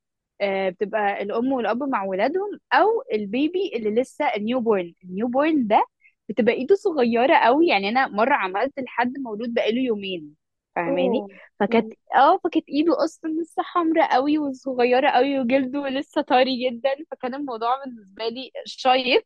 [0.44, 5.86] بتبقى الأم والأب مع ولادهم أو ال baby اللي لسه ال newborn ال newborn ده
[6.30, 7.68] بتبقى إيده صغيرة قوي.
[7.68, 10.36] يعني أنا مرة عملت لحد مولود بقاله يومين
[10.76, 11.28] فاهماني؟
[11.60, 11.94] فكانت.
[12.16, 16.90] آه فكانت إيده أصلا لسه حمراء قوي وصغيرة قوي وجلده لسه طري جدا.
[17.12, 19.24] فكان الموضوع بالنسبة لي شيق.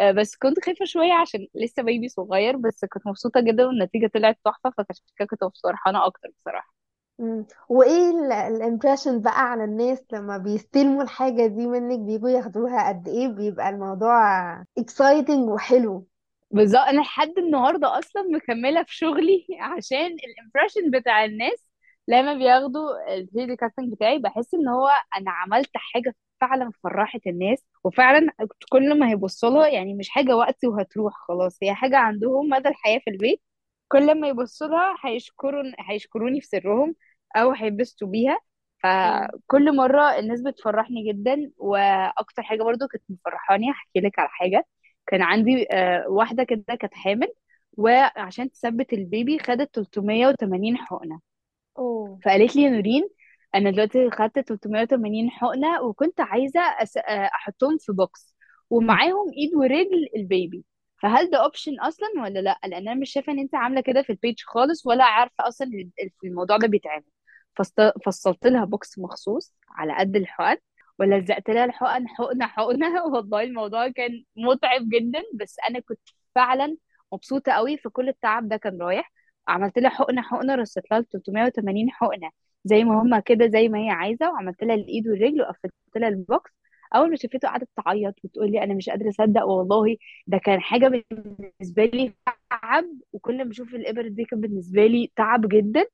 [0.00, 4.38] آه، بس كنت خايفة شوية عشان لسه بيبي صغير بس كنت مبسوطة جدا والنتيجة طلعت
[4.44, 4.70] تحفة.
[4.78, 6.75] فعشان كده كنت فرحانة أكتر بصراحة.
[7.68, 8.10] وإيه
[8.48, 14.16] الامبريشن بقى على الناس لما بيستلموا الحاجة دي منك بيجوا ياخدوها؟ قد إيه بيبقى الموضوع
[14.80, 16.06] exciting وحلو؟
[16.50, 16.80] بالظبط.
[16.80, 21.66] أنا لحد النهاردة أصلا مكملة في شغلي عشان الإمبريشن بتاع الناس
[22.08, 27.64] لما بياخدوا ال 3D casting بتاعي بحس إن هو أنا عملت حاجة فعلا فرحت الناس
[27.84, 28.26] وفعلا
[28.72, 32.98] كل ما هيبصوا لها يعني مش حاجة وقتي وهتروح خلاص هي حاجة عندهم مدى الحياة
[32.98, 33.42] في البيت
[33.88, 36.94] كل ما يبصوا لها هيشكرون هيشكروني في سرهم
[37.36, 38.40] أو هيبسطوا بيها.
[38.82, 44.66] فكل مرة الناس بتفرحني جدا وأكتر حاجة برضو كانت مفرحاني هحكي لك على حاجة.
[45.06, 47.28] كان عندي آه، واحدة كده كانت حامل
[47.72, 51.20] وعشان تثبت ال baby خدت 380 حقنة.
[51.78, 52.18] أوه.
[52.24, 53.08] فقالت لي يا نورين
[53.54, 56.96] أنا دلوقتي خدت 380 حقنة وكنت عايزة أس...
[56.96, 57.02] آه،
[57.34, 58.36] أحطهم في box
[58.70, 60.64] ومعاهم إيد ورجل ال baby.
[61.02, 64.10] فهل ده option أصلا ولا لأ؟ لأن أنا مش شايفة إن أنت عاملة كده في
[64.10, 67.04] ال page خالص ولا عارفة أصلا ال- ال- الموضوع ده بيتعمل.
[68.06, 70.56] فصلت لها box مخصوص على قد الحقن
[70.98, 76.00] ولزقت لها الحقن حقنه حقنه والله الموضوع كان متعب جدا بس أنا كنت
[76.34, 76.76] فعلا
[77.12, 79.12] مبسوطة قوي في كل التعب ده كان رايح.
[79.48, 82.30] عملت لها حقنة حقنة رصيت لها 380 حقنة
[82.64, 84.30] زي ما هما كده زي ما هي عايزة.
[84.30, 86.52] وعملت لها الإيد والرجل وقفلت لها ال box.
[86.94, 90.88] أول ما شافته قعدت تعيط وتقول لي أنا مش قادرة أصدق والله ده كان حاجة
[90.88, 92.12] بالنسبة لي
[92.50, 92.84] تعب.
[93.12, 95.86] وكل ما أشوف الابر دي كان بالنسبة لي تعب جدا.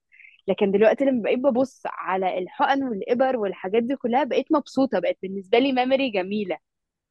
[0.49, 5.59] لكن دلوقتي لما بقيت ببص على الحقن والإبر والحاجات دي كلها بقيت مبسوطة بقت بالنسبة
[5.59, 6.59] لي memory جميلة.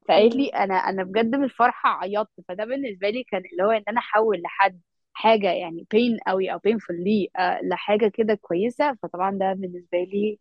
[0.08, 0.48] فقالت لي.
[0.48, 2.30] أنا أنا بجد من الفرحة عيطت.
[2.48, 4.80] فده بالنسبة لي كان اللي هو إن أنا أحول لحد
[5.14, 8.94] حاجة يعني pain قوي أو painful لي آه، لحاجة كده كويسة.
[9.02, 10.38] فطبعا ده بالنسبة لي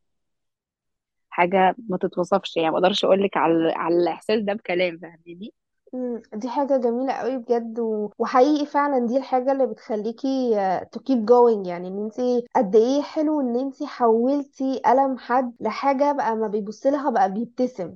[1.29, 5.53] حاجة ما تتوصفش يعني ما أقدرش أقول لك على على الإحساس ده بكلام فاهميني
[5.93, 6.21] مم.
[6.33, 8.09] دي حاجة جميلة قوي بجد و...
[8.19, 11.67] وحقيقي فعلا دي الحاجة اللي بتخليكي آه، to keep going.
[11.67, 16.85] يعني إن انتي قد إيه حلو إن انتي حولتي ألم حد لحاجة بقى ما بيبص
[16.85, 17.95] لها بقى بيبتسم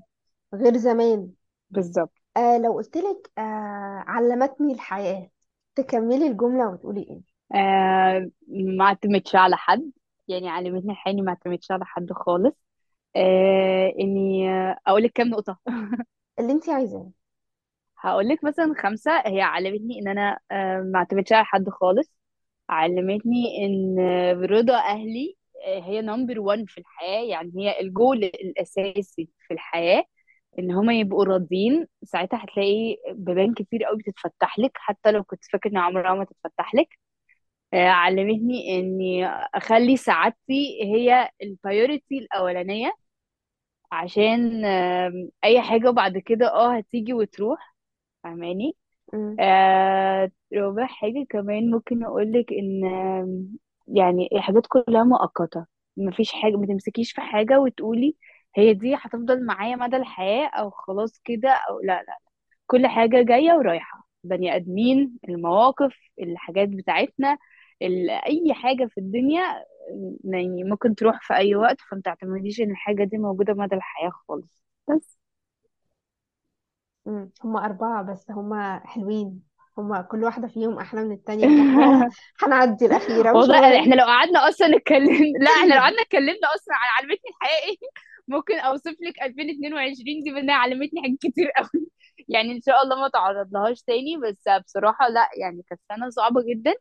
[0.54, 1.32] غير زمان.
[1.70, 2.12] بالظبط.
[2.38, 5.30] آه لو قلتلك آه علمتني الحياة
[5.76, 9.92] تكملي الجملة وتقولي إيه؟ آه ما اعتمدش على حد.
[10.28, 12.54] يعني علمتني الحياة إني ما اعتمدش على حد خالص.
[13.16, 15.60] آه إني آه، أقول لك كام نقطة.
[16.40, 17.12] اللي انتي عايزاه.
[18.06, 22.12] هقول لك مثلا خمسة هي علمتني إن أنا آه ما اعتمدش على حد خالص.
[22.70, 23.98] علمتني إن
[24.46, 25.38] رضا أهلي
[25.68, 27.24] آه، هي number one في الحياة.
[27.26, 30.04] يعني هي الجول الأساسي في الحياة
[30.60, 31.88] إن هما يبقوا راضيين.
[32.04, 36.76] ساعتها هتلاقي بيبان كتير قوي بتتفتح لك حتى لو كنت فاكر إن عمرها ما تتفتح
[36.76, 36.90] لك.
[37.74, 42.94] آه، علمتني إني أخلي سعادتي هي ال priority الأولانية.
[43.92, 47.75] عشان آم، أي حاجة بعد كده آه هتيجي وتروح.
[48.26, 48.78] فاهماني؟
[49.14, 49.40] مم.
[49.40, 53.58] آه رابع حاجة كمان ممكن أقولك إن آم،
[53.88, 55.66] يعني الحاجات كلها مؤقتة.
[55.98, 58.16] مفيش حاجة ما تمسكيش في حاجة وتقولي
[58.56, 62.18] هي دي هتفضل معايا مدى الحياة أو خلاص كده أو لا لا.
[62.68, 64.10] كل حاجة جاية ورايحة.
[64.26, 67.38] بني آدمين المواقف الحاجات بتاعتنا
[67.84, 69.66] ال- أي حاجة في الدنيا
[70.24, 74.60] يعني ممكن تروح في أي وقت فما تعتمديش إن الحاجة دي موجودة مدى الحياة خالص.
[74.90, 75.20] بس.
[77.06, 77.32] مم.
[77.44, 79.42] هما أربعة بس هما حلوين.
[79.78, 81.46] هما كل واحدة فيهم أحلى من التانية.
[81.76, 82.10] فاحنا
[82.44, 86.48] هنعدي الأخيرة مش والله مهم إحنا لو قعدنا أصلا نتكلم لا إحنا لو قعدنا اتكلمنا
[86.56, 87.78] أصلا عن علمتني الحياة إيه
[88.28, 91.88] ممكن أوصف لك 2022 دي بانها علمتني حاجات كتير قوي
[92.28, 96.42] يعني إن شاء الله ما تعرض لهاش تاني بس بصراحة لا يعني كانت سنة صعبة
[96.50, 96.74] جدا.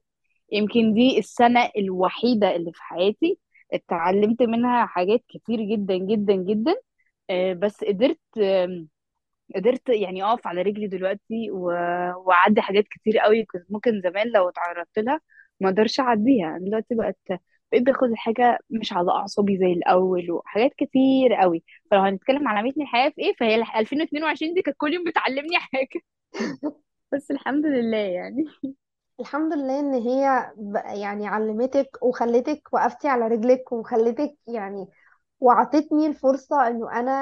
[0.52, 3.38] يمكن دي السنة الوحيدة اللي في حياتي
[3.72, 6.74] اتعلمت منها حاجات كتير جدا جدا جدا.
[7.30, 8.88] آه، بس قدرت آم،
[9.54, 11.70] قدرت يعني أقف على رجلي دلوقتي و-
[12.26, 15.20] وأعدي حاجات كتير قوي كنت ممكن زمان لو اتعرضت لها
[15.60, 16.58] ما أقدرش أعديها.
[16.58, 17.18] دلوقتي بقت
[17.72, 22.82] بقيت باخد الحاجة مش على أعصابي زي الأول وحاجات كتير قوي فلو هنتكلم على عملتني
[22.84, 26.00] الحياة في إيه فهي ال 2022 دي كانت كل يوم بتعلمني حاجة.
[27.12, 28.44] بس الحمد لله يعني.
[29.20, 30.52] الحمد لله إن هي
[31.02, 34.88] يعني علمتك وخلتك وقفتي على رجلك وخلتك يعني
[35.44, 37.12] وعطتني الفرصة إنه أنا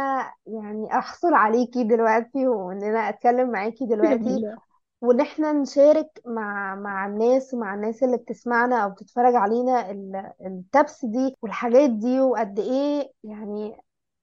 [0.47, 4.61] يعني أحصل عليكي دلوقتي وإن أنا أتكلم معاكي دلوقتي جميلة.
[5.03, 10.58] وإن إحنا نشارك مع مع الناس ومع الناس اللي بتسمعنا أو بتتفرج علينا ال- ال
[10.58, 13.77] tips دي والحاجات دي وقد إيه يعني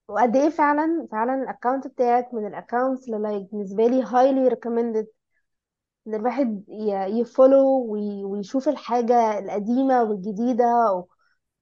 [0.09, 4.53] وقد إيه فعلا فعلا ال account بتاعك من ال accounts اللي like بالنسبة لي highly
[4.55, 5.05] recommended
[6.07, 10.03] إن الواحد ي- ي follow وي- ويشوف الحاجة القديمة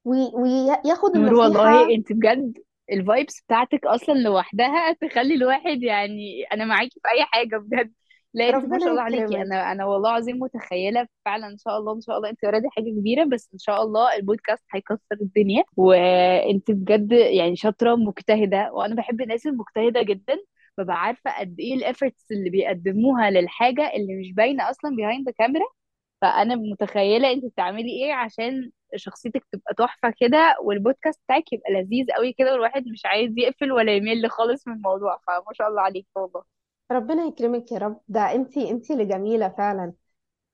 [0.08, 2.58] وياخد نور والله النصيحه انت بجد
[2.92, 7.94] ال vibes بتاعتك أصلا لوحدها تخلي الواحد يعني أنا معاكي في اي حاجة بجد.
[8.34, 9.24] لا انت ما ربنا شاء الله عليكي.
[9.24, 9.46] يكرمك.
[9.46, 12.90] أنا أنا والله العظيم متخيلة فعلا ان شاء الله ان شاء الله انت already حاجة
[13.00, 15.64] كبيرة بس ان شاء الله البودكاست هيكسر الدنيا.
[15.78, 20.36] وانت بجد يعني شاطرة مجتهده وأنا بحب الناس المجتهدة جدا.
[20.78, 25.34] ببقى عارفة قد إيه ال efforts اللي بيقدموها للحاجة اللي مش باينة أصلا behind the
[25.46, 25.74] camera.
[26.22, 32.34] فأنا متخيلة انت بتعملي إيه عشان شخصيتك تبقى تحفة كده والبودكاست بتاعك يبقى لذيذ قوي
[32.34, 36.44] كده والواحد مش عايز يقفل ولا يمل خالص من الموضوع فما شاء الله عليك والله.
[36.92, 38.02] ربنا يكرمك يا رب.
[38.08, 39.94] ده انتي انتي اللي جميلة فعلا.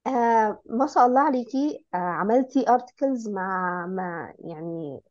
[0.08, 1.86] آه ما شاء الله عليكي.
[1.94, 5.02] آه عملتي articles مع مع يعني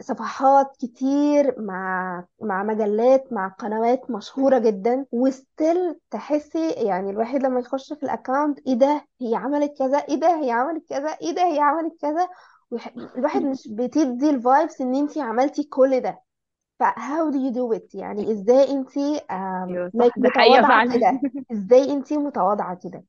[0.00, 7.60] صفحات كتير مع مع مجلات مع قنوات مشهورة جدا و still تحسي يعني الواحد لما
[7.60, 11.34] يخش في ال account إيه ده؟ هي عملت كذا؟ إيه ده؟ هي عملت كذا؟ إيه
[11.34, 12.28] ده؟ هي عملت كذا؟
[12.70, 16.22] ويح- الواحد مش بتدي الفايبس إن انتي عملتي كل ده.
[16.78, 20.94] ف how do you do it يعني إزاي انتي آم، أيوه ده حقيقة متواضعة فعلا.
[21.20, 21.20] كده؟
[21.52, 23.04] إزاي انتي متواضعة كده؟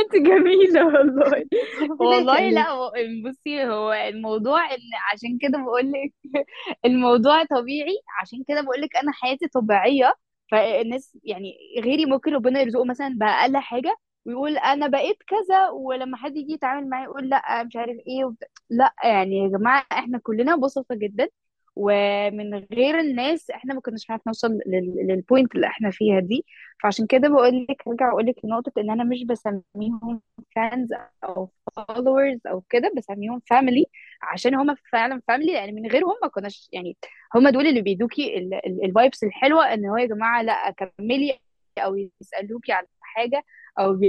[0.00, 1.44] انت جميلة والله.
[1.98, 2.92] والله يخليك لا هو-
[3.24, 4.78] بصي هو الموضوع إن
[5.12, 6.12] عشان كده بقول لك
[6.84, 7.98] الموضوع طبيعي.
[8.20, 10.14] عشان كده بقول لك أنا حياتي طبيعية.
[10.50, 13.96] فالناس يعني غيري ممكن ربنا يرزقه مثلا بأقل حاجة
[14.26, 18.44] ويقول أنا بقيت كذا ولما حد يجي يتعامل معايا يقول لأ مش عارف إيه وبت...
[18.70, 21.28] لأ يعني يا جماعة إحنا كلنا بسطة جدا.
[21.76, 26.44] ومن غير الناس إحنا ما كناش هنعرف نوصل لل- لل point اللي إحنا فيها دي.
[26.82, 30.22] فعشان كده بقول لك هرجع أقول لك لنقطة إن أنا مش بسميهم
[30.56, 30.88] fans
[31.24, 33.84] أو followers أو كده بسميهم family
[34.22, 36.96] عشان هما فعلا family لأن من غيرهم ما كناش يعني
[37.34, 38.38] هما دول اللي بيدوكي
[38.84, 41.38] ال vibes الحلوة إن هو يا جماعة لأ كملي
[41.78, 43.44] أو يسألوكي على حاجة
[43.78, 44.00] أو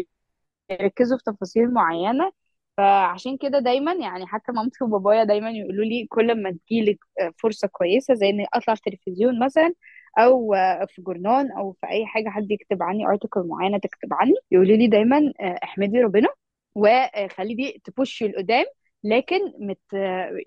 [0.71, 2.32] يركزوا في تفاصيل معينة.
[2.77, 6.97] فعشان كده دايما يعني حتى مامتي وبابايا دايما يقولوا لي كل ما تجيلك
[7.39, 9.73] فرصة كويسة زي إني أطلع في تلفزيون مثلا
[10.19, 10.55] أو
[10.88, 14.88] في جورنان أو في أي حاجة حد يكتب عني ارتكل معينة تكتب عني يقولوا لي
[14.88, 16.27] دايما آه، احمدي ربنا
[16.75, 18.65] وخلي دي تبوشي لقدام
[19.03, 19.79] لكن مت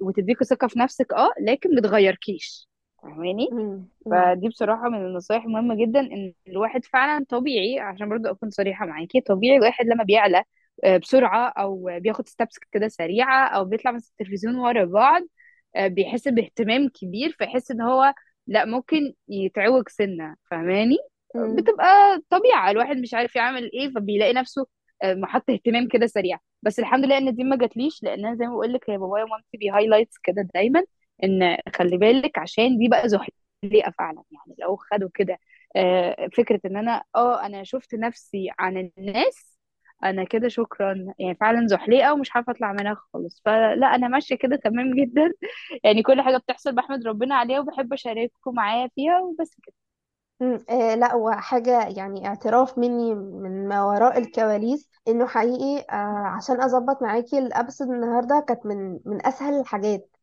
[0.01, 2.69] وتديكي ثقة في نفسك آه لكن ما تغيركيش.
[3.03, 3.49] فاهماني.
[4.11, 9.21] فدي بصراحة من النصايح المهمة جدا إن الواحد فعلا طبيعي عشان برضو أكون صريحة معاكي
[9.21, 10.45] طبيعي الواحد لما بيعلى
[10.85, 15.23] آه، بسرعة أو بياخد steps كده سريعة أو بيطلع من التلفزيون ورا بعض
[15.77, 18.15] آه، بيحس باهتمام كبير فيحس إن هو
[18.47, 20.97] لأ ممكن يتعوج سنة فاهماني.
[21.59, 21.87] بتبقى
[22.31, 24.67] طبيعة الواحد مش عارف يعمل إيه فبيلاقي نفسه
[25.03, 28.45] آه، محط اهتمام كده سريع بس الحمد لله إن دي ما جاتليش لأن أنا زي
[28.47, 30.85] ما بقول لك يا بابايا ومامتي بي highlights كده دايما
[31.25, 35.39] إن خلي بالك عشان دي بقى زحليقة فعلا يعني لو خدوا كده
[36.37, 39.56] فكرة إن أنا آه أنا شفت نفسي عن الناس
[40.05, 41.15] أنا كده شكرا.
[41.19, 43.43] يعني فعلا زحليقة ومش عارفة أطلع منها خالص.
[43.45, 45.33] فلا أنا ماشية كده تمام جدا.
[45.85, 49.75] يعني كل حاجة بتحصل بحمد ربنا عليها وبحب أشارككم معايا فيها وبس كده.
[50.71, 57.03] آه لا وحاجة يعني اعتراف مني من ما وراء الكواليس إنه حقيقي آه عشان أظبط
[57.03, 60.16] معاكي الابسط النهاردة كانت من من أسهل الحاجات.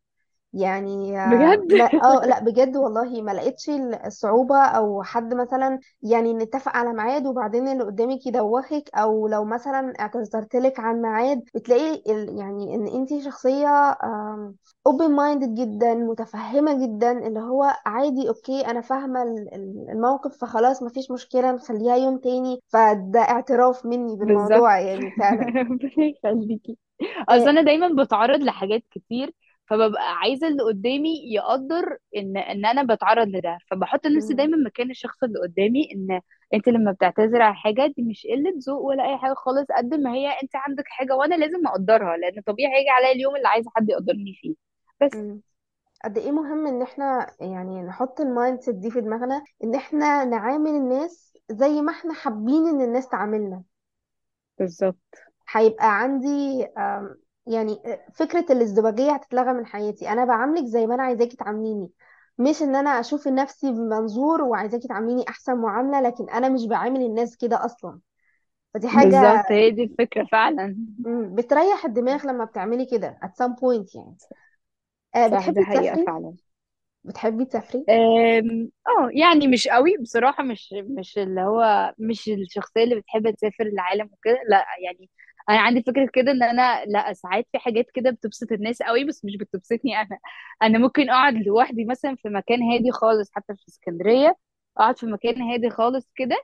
[0.53, 3.69] يعني بجد؟ ما آه لا بجد والله ما لقيتش
[4.05, 9.93] الصعوبة أو حد مثلا يعني نتفق على ميعاد وبعدين اللي قدامك يدوخك أو لو مثلا
[9.99, 13.97] اعتذرت لك عن ميعاد بتلاقي ال- يعني إن انتي شخصية
[14.89, 20.83] open minded جدا متفهمة جدا اللي هو عادي أوكي أنا فاهمة ال- ال- الموقف فخلاص
[20.83, 22.59] مفيش مشكلة نخليها يوم تاني.
[22.67, 24.65] فده اعتراف مني بالظبط.
[24.65, 25.53] بالموضوع يعني فعلا.
[25.69, 26.77] ربنا يخليكي
[27.29, 29.33] أصل آه، أنا دايما بتعرض لحاجات كتير
[29.67, 33.57] فببقى عايزة اللي قدامي يقدر إن إن أنا بتعرض لده.
[33.71, 36.21] فبحط نفسي دايما مكان الشخص اللي قدامي إن
[36.53, 40.13] أنت لما بتعتذر على حاجة دي مش قلة ذوق ولا أي حاجة خالص قد ما
[40.13, 43.89] هي أنت عندك حاجة وأنا لازم أقدرها لأن طبيعي هيجي عليا اليوم اللي عايزة حد
[43.89, 44.55] يقدرني فيه.
[45.01, 45.11] بس.
[45.15, 45.41] مم.
[46.03, 50.71] قد إيه مهم إن إحنا يعني نحط ال mindset دي في دماغنا إن إحنا نعامل
[50.71, 53.63] الناس زي ما إحنا حابين إن الناس تعاملنا.
[54.59, 55.15] بالظبط.
[55.51, 56.67] هيبقى عندي
[57.47, 57.79] يعني
[58.13, 60.09] فكرة الازدواجية هتتلغى من حياتي.
[60.09, 61.91] أنا بعاملك زي ما أنا عايزاكي تعامليني.
[62.37, 67.37] مش إن أنا أشوف نفسي بمنظور وعايزاكي تعامليني أحسن معاملة لكن أنا مش بعامل الناس
[67.37, 67.99] كده أصلا.
[68.73, 70.75] فدي حاجة بالظبط هي دي الفكرة فعلا.
[71.05, 74.17] مم، بتريح الدماغ لما بتعملي كده at some point يعني.
[75.15, 76.35] آه، صح دي بتحبي حقيقة تسافري؟ فعلا.
[77.05, 82.95] بتحبي تسافري؟ أم، آه يعني مش قوي بصراحة مش مش اللي هو مش الشخصية اللي
[82.95, 85.09] بتحب تسافر العالم وكده لا يعني
[85.49, 89.25] أنا عندي فكرة كده إن أنا لأ ساعات في حاجات كده بتبسط الناس قوي بس
[89.25, 90.19] مش بتبسطني أنا.
[90.61, 94.37] أنا ممكن أقعد لوحدي مثلا في مكان هادي خالص حتى في اسكندرية
[94.77, 96.35] أقعد في مكان هادي خالص كده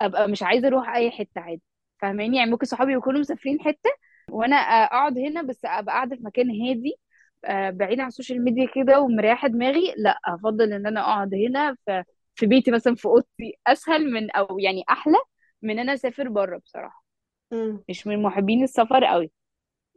[0.00, 1.62] أبقى مش عايزة أروح أي حتة عادي.
[2.00, 3.90] فاهماني؟ يعني ممكن صحابي يكونوا مسافرين حتة
[4.30, 7.00] وأنا أقعد هنا بس أبقى قاعدة في مكان هادي
[7.44, 12.04] آه، بعيد عن السوشيال ميديا كده ومريحة دماغي لأ أفضل إن أنا أقعد هنا في
[12.34, 15.16] في بيتي مثلا في أوضتي أسهل من أو يعني أحلى
[15.62, 17.07] من إن أنا أسافر بره بصراحة.
[17.52, 17.84] مم.
[17.88, 19.30] مش من محبين السفر قوي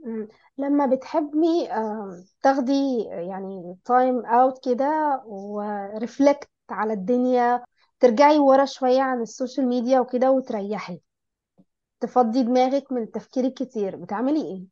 [0.05, 0.27] مم.
[0.57, 1.67] لما بتحبي
[2.41, 2.73] تاخدي
[3.29, 4.85] يعني time out كده
[5.25, 7.65] و reflect على الدنيا
[7.99, 11.01] ترجعي ورا شوية عن ال social media وكده وتريحي
[12.01, 14.65] تفضي دماغك من التفكير الكتير بتعملي إيه؟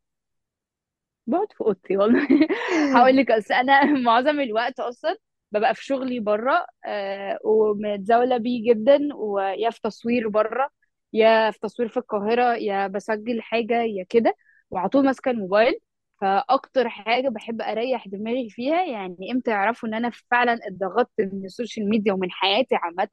[1.28, 2.28] بقعد في أوضتي والله
[2.94, 5.18] هقول لك أصل أنا معظم الوقت أصلا
[5.52, 10.70] ببقى في شغلي بره آه ومتزاولة بيه جدا ويا في تصوير بره
[11.14, 14.36] يا في تصوير في القاهرة يا بسجل حاجة يا كده
[14.72, 15.80] وعلى طول ماسكة الموبايل.
[16.22, 21.52] فأكتر حاجة بحب أريح دماغي فيها يعني إمتى يعرفوا إن أنا فعلا اتضغطت من ال
[21.52, 23.10] social media ومن حياتي عامة؟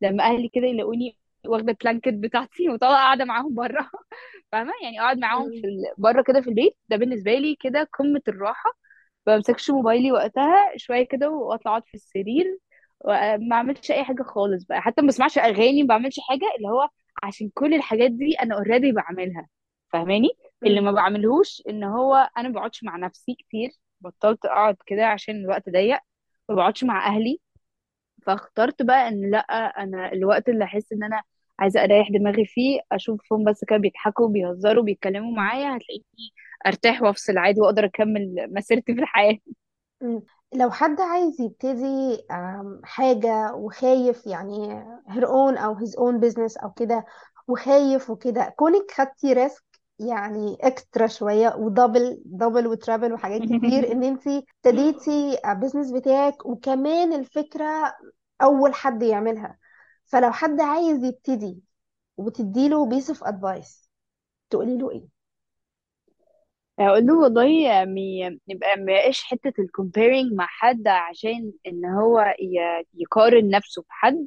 [0.00, 3.90] لما أهلي كده يلاقوني واخدة ال blanket بتاعتي وطالعة قاعدة معاهم بره.
[4.52, 5.66] فاهمة؟ يعني أقعد معاهم في.
[5.66, 5.84] ال...
[5.98, 6.76] بره كده في البيت.
[6.88, 8.70] ده بالنسبة لي كده قمة الراحة.
[9.26, 12.58] ما بمسكش موبايلي وقتها شوية كده وأطلع أقعد في السرير.
[13.00, 14.80] وما اعملش أي حاجة خالص بقى.
[14.82, 16.46] حتى ما بسمعش أغاني ما بعملش حاجة.
[16.58, 16.88] اللي هو
[17.22, 19.48] عشان كل الحاجات دي أنا اوريدي بعملها
[19.92, 20.28] فاهماني
[20.66, 20.80] اللي.
[20.80, 25.68] ما بعملهوش إن هو أنا ما بقعدش مع نفسي كتير بطلت أقعد كده عشان الوقت
[25.70, 26.00] ضيق
[26.48, 27.40] ما بقعدش مع أهلي
[28.22, 29.38] فاخترت بقى إن لأ
[29.84, 31.22] أنا الوقت اللي أحس إن أنا
[31.58, 36.32] عايزة أريح دماغي فيه اشوفهم بس كده بيضحكوا بيهزروا بيتكلموا معايا هتلاقيني
[36.66, 39.38] أرتاح وأفصل عادي وأقدر أكمل مسيرتي في الحياة.
[40.54, 42.18] لو حد عايز يبتدي
[42.84, 47.04] حاجة وخايف يعني her own أو his own business أو كده
[47.48, 49.64] وخايف وكده كونك خدتي risk
[49.98, 55.92] يعني extra شوية و double double و triple وحاجات كتير إن أنتي ابتديتي ال business
[55.92, 57.94] بتاعك وكمان الفكرة
[58.42, 59.58] أول حد يعملها
[60.06, 61.62] فلو حد عايز يبتدي
[62.16, 63.90] وتديله piece of advice
[64.50, 65.21] تقولي له إيه؟
[66.88, 67.44] أقول له والله
[68.48, 72.34] يبقى ما يبقاش حتة ال comparing مع حد عشان إن هو
[72.94, 74.26] يقارن نفسه بحد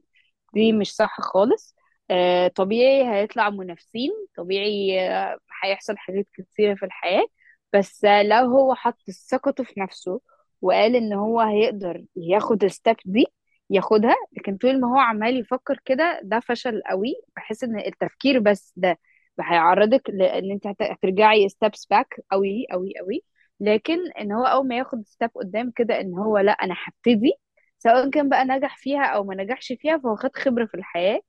[0.53, 1.75] دي مش صح خالص.
[2.11, 7.25] آه، طبيعي هيطلع منافسين طبيعي آه، هيحصل حاجات كتيرة في الحياة.
[7.73, 10.21] بس لو هو حط ثقته في نفسه
[10.61, 13.25] وقال إن هو هيقدر ياخد ال step دي
[13.69, 17.15] ياخدها لكن طول ما هو عمال يفكر كده ده فشل قوي.
[17.35, 18.99] بحس إن التفكير بس ده.
[19.41, 23.23] هيعرضك لأن انت هت- هترجعي steps back قوي قوي قوي.
[23.59, 27.33] لكن إن هو أول ما ياخد step قدام كده إن هو لأ أنا هبتدي.
[27.79, 31.19] سواء كان بقى نجح فيها أو ما نجحش فيها فهو خد خبرة في الحياة.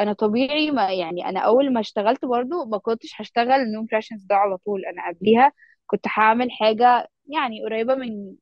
[0.00, 4.34] أنا طبيعي ما يعني أنا أول ما اشتغلت برضو ما كنتش هشتغل no impressions ده
[4.36, 4.84] على طول.
[4.86, 5.52] أنا قبليها
[5.86, 8.34] كنت هعمل حاجة يعني قريبة من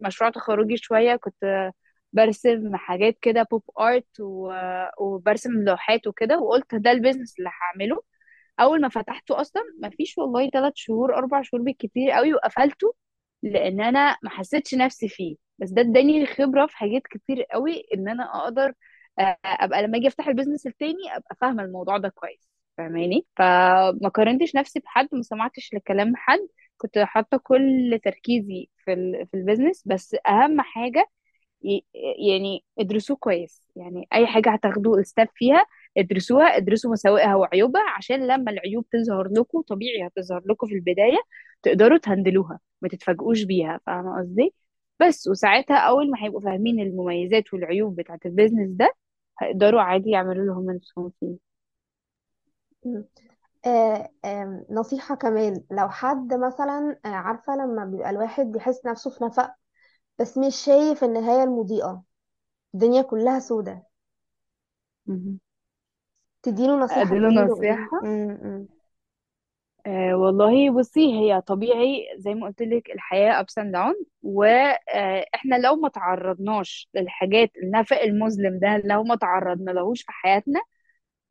[0.00, 1.16] مشروع تخرجي شوية.
[1.16, 1.72] كنت
[2.12, 4.20] برسم حاجات كده pop art
[4.98, 8.02] وبرسم لوحات وكده وقلت ده ال business اللي هعمله.
[8.60, 12.94] أول ما فتحته أصلا ما فيش والله ثلاث شهور أربع شهور بالكتير قوي وقفلته
[13.42, 15.36] لأن أنا ما حسيتش نفسي فيه.
[15.58, 18.72] بس ده اداني خبرة في حاجات كتير قوي إن أنا أقدر
[19.18, 22.48] آه، أبقى لما أجي أفتح ال business التاني أبقى فاهمة الموضوع ده كويس.
[22.78, 26.48] فاهماني؟ فما قارنتش نفسي بحد ما سمعتش لكلام حد.
[26.76, 31.06] كنت حاطة كل تركيزي في ال في ال business بس أهم حاجة
[32.28, 33.62] يعني ادرسوه كويس.
[33.76, 35.64] يعني أي حاجة هتاخدوا step فيها
[35.96, 41.18] ادرسوها ادرسوا مساوئها وعيوبها عشان لما العيوب تظهر لكم طبيعي هتظهر لكم في البداية
[41.62, 44.54] تقدروا ت handle وها ما تتفاجئوش بيها فاهمة قصدي؟
[45.00, 48.94] بس وساعتها أول ما هيبقوا فاهمين المميزات والعيوب بتاعت ال business ده
[49.40, 51.50] هيقدروا عادي يعملوا اللي هم نفسهم فيه.
[53.66, 59.24] آه آم، نصيحة كمان لو حد مثلا آه، عارفة لما بيبقى الواحد بيحس نفسه في
[59.24, 59.54] نفق
[60.20, 62.02] بس مش شايف النهاية المضيئة.
[62.74, 63.86] الدنيا كلها سودة.
[65.06, 65.40] مهم.
[66.42, 68.68] تديله نصيحة أديله تقولي له إيه مم،
[69.86, 75.76] آه والله بصي هي طبيعي زي ما قلت لك الحياة ups and down وإحنا لو
[75.76, 80.60] ما تعرضناش للحاجات النفق المظلم ده لو ما تعرضنا لهوش في حياتنا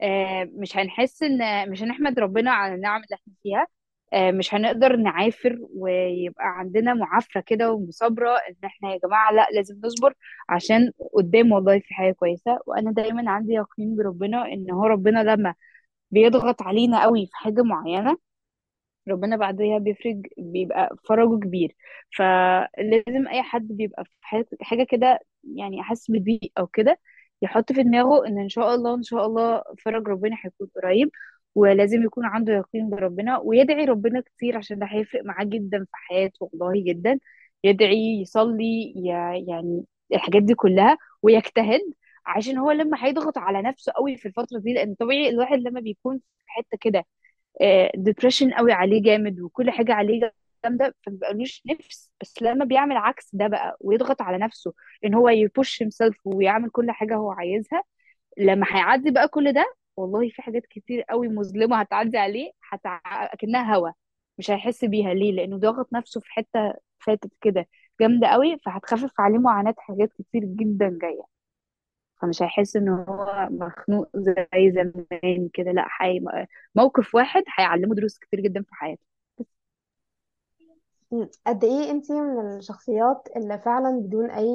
[0.01, 3.61] آه مش هنحس إن مش هنحمد ربنا على النعم اللي إحنا فيها.
[3.61, 3.67] آه
[4.15, 10.13] مش هنقدر نعافر ويبقى عندنا معافرة كده ومصابرة إن إحنا يا جماعة لأ لازم نصبر
[10.49, 12.59] عشان قدام والله في حاجة كويسة.
[12.67, 15.55] وأنا دايما عندي يقين بربنا إن هو ربنا لما
[16.11, 18.17] بيضغط علينا قوي في حاجة معينة
[19.09, 21.75] ربنا بعدها بيفرج بيبقى فرجه كبير.
[22.17, 25.19] فلازم أي حد بيبقى في حاجة كده
[25.57, 26.99] يعني أحس بضيق أو كده
[27.41, 31.09] يحط في دماغه إن إن شاء الله إن شاء الله فرج ربنا هيكون قريب.
[31.55, 36.49] ولازم يكون عنده يقين بربنا ويدعي ربنا كتير عشان ده هيفرق معاه جدا في حياته
[36.53, 37.19] والله جدا.
[37.63, 38.93] يدعي يصلي
[39.47, 41.81] يعني الحاجات دي كلها ويجتهد
[42.25, 46.17] عشان هو لما هيضغط على نفسه قوي في الفترة دي لأن طبيعي الواحد لما بيكون
[46.17, 47.05] في حتة كده
[47.95, 50.31] ديبريشن قوي عليه جامد وكل حاجة عليه
[50.65, 52.11] جامدة فمبقالوش نفس.
[52.21, 54.73] بس لما بيعمل عكس ده بقى ويضغط على نفسه
[55.05, 57.83] إن هو يبوش himself ويعمل كل حاجة هو عايزها
[58.37, 63.01] لما هيعدي بقى كل ده والله في حاجات كتير قوي مظلمة هتعدي عليه هتع...
[63.33, 63.91] أكنها هوا
[64.37, 65.13] مش هيحس بيها.
[65.13, 67.67] ليه؟ لأنه ضاغط نفسه في حتة فاتت كده
[68.01, 71.23] جامدة قوي فهتخفف عليه معاناة حاجات كتير جدا جاية.
[72.21, 76.19] فمش هيحس إن هو مخنوق زي زمان كده لأ حي...
[76.75, 79.03] موقف واحد هيعلمه دروس كتير جدا في حياته.
[81.47, 84.45] قد إيه أنتي من الشخصيات اللي فعلا بدون أي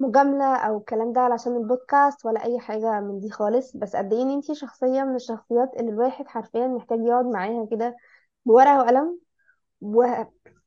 [0.00, 3.76] مجاملة أو الكلام ده علشان البودكاست ولا أي حاجة من دي خالص.
[3.76, 7.96] بس قد إيه إن أنتي شخصية من الشخصيات اللي الواحد حرفيا محتاج يقعد معاها كده
[8.46, 9.20] بورقة وقلم
[9.80, 10.06] و...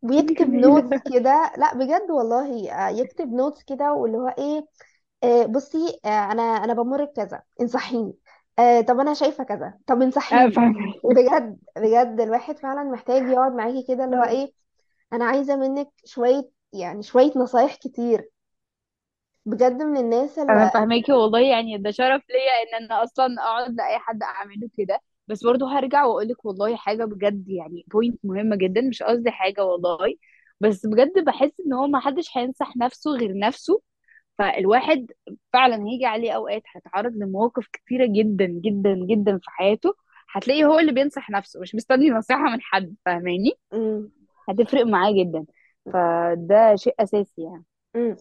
[0.01, 1.53] ويكتب notes كده.
[1.57, 4.67] لا بجد والله آه، يكتب notes كده واللي هو إيه
[5.23, 8.13] آه، بصي آه، أنا أنا بمر بكذا انصحيني.
[8.59, 10.51] آه، طب أنا شايفة كذا طب انصحيني.
[10.51, 10.93] فاهمة.
[11.03, 14.53] بجد بجد الواحد فعلا محتاج يقعد معاكي كده اللي هو إيه
[15.13, 18.29] أنا عايزة منك شوية يعني شوية نصايح كتير.
[19.47, 23.75] بجد من الناس أنا اللي فاهماكي والله يعني ده شرف ليا إن أنا أصلا أقعد
[23.75, 25.01] لأي حد أعمله كده.
[25.27, 29.65] بس برضه هرجع واقول لك والله حاجة بجد يعني بوينت مهمة جدا مش قصدي حاجة
[29.65, 30.15] والله.
[30.59, 33.81] بس بجد بحس إن هو ما حدش هينصح نفسه غير نفسه.
[34.37, 35.11] فالواحد
[35.53, 39.95] فعلا هيجي عليه أوقات هيتعرض لمواقف كتيرة جدا جدا جدا في حياته.
[40.31, 43.51] هتلاقيه هو اللي بينصح نفسه مش مستني نصيحة من حد فاهماني.
[44.49, 45.45] هتفرق معاه جدا.
[45.93, 47.63] فده شيء أساسي يعني.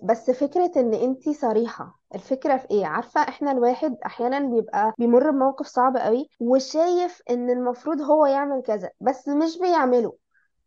[0.03, 5.67] بس فكرة إن انتي صريحة الفكرة في إيه؟ عارفة إحنا الواحد أحيانا بيبقى بيمر بموقف
[5.67, 10.17] صعب قوي وشايف إن المفروض هو يعمل كذا بس مش بيعمله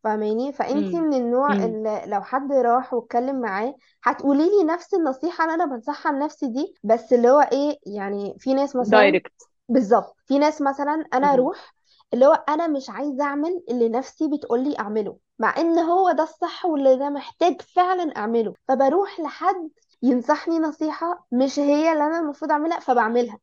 [0.04, 4.94] فاهماني؟ فانتي امم من النوع امم اللي لو حد راح واتكلم معاه هتقولي لي نفس
[4.94, 9.50] النصيحة اللي أنا بنصحها لنفسي دي بس اللي هو إيه؟ يعني في ناس مثلا دايركت
[9.70, 11.76] بالظبط في ناس مثلا أنا أروح
[12.14, 16.66] اللي هو أنا مش عايزة أعمل اللي نفسي بتقولي أعمله مع إن هو ده الصح
[16.66, 18.54] واللي ده محتاج فعلا أعمله.
[18.68, 19.70] فبروح لحد
[20.04, 23.40] ينصحني نصيحة مش هي اللي أنا المفروض أعملها فبعملها.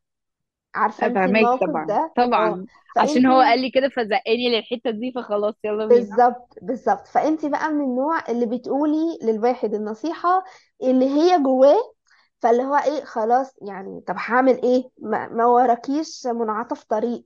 [0.74, 2.66] عارفة انت الموقف طبعا ده؟ طبعا.
[2.98, 6.08] عشان فانت هو قال لي كده فزقني للحتة دي فخلاص يلا بينا.
[6.08, 7.06] بالظبط بالظبط.
[7.06, 10.44] فانت بقى من النوع اللي بتقولي للواحد النصيحة
[10.82, 11.94] اللي هي جواه
[12.40, 17.24] فاللي هو إيه خلاص يعني طب هعمل إيه؟ ما, ما وراكيش منعطف طريق.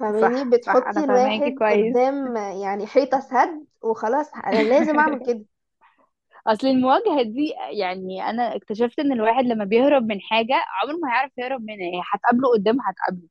[0.00, 1.98] فاهماني؟ صح صح بتحطي أنا فاهماكي الواحد كويس.
[1.98, 5.44] قدام يعني حيطة سد وخلاص أنا لازم أعمل كده.
[6.46, 11.32] أصل المواجهة دي يعني أنا اكتشفت إن الواحد لما بيهرب من حاجة عمره ما هيعرف
[11.38, 13.28] يهرب منها هي هتقابله قدام هتقابله.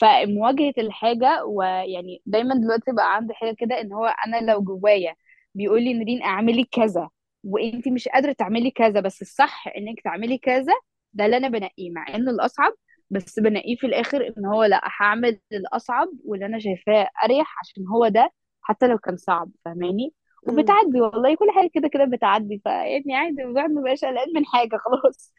[0.00, 5.14] فمواجهة الحاجة ويعني دايما دلوقتي بقى عندي حاجة كده إن هو أنا لو جوايا
[5.54, 7.08] بيقول لي نورين أعملي كذا
[7.44, 10.72] وانتي مش قادرة تعملي كذا بس الصح إنك تعملي كذا
[11.12, 12.72] ده اللي أنا بنقيه مع انه الأصعب
[13.10, 18.08] بس بنقيه في الآخر إن هو لأ هعمل الأصعب واللي أنا شايفاه أريح عشان هو
[18.08, 18.32] ده
[18.62, 23.70] حتى لو كان صعب فاهماني؟ وبتعدي والله كل حاجة كده كده بتعدي فيعني عادي الواحد
[23.70, 25.32] مبقاش قلقان من حاجة خلاص.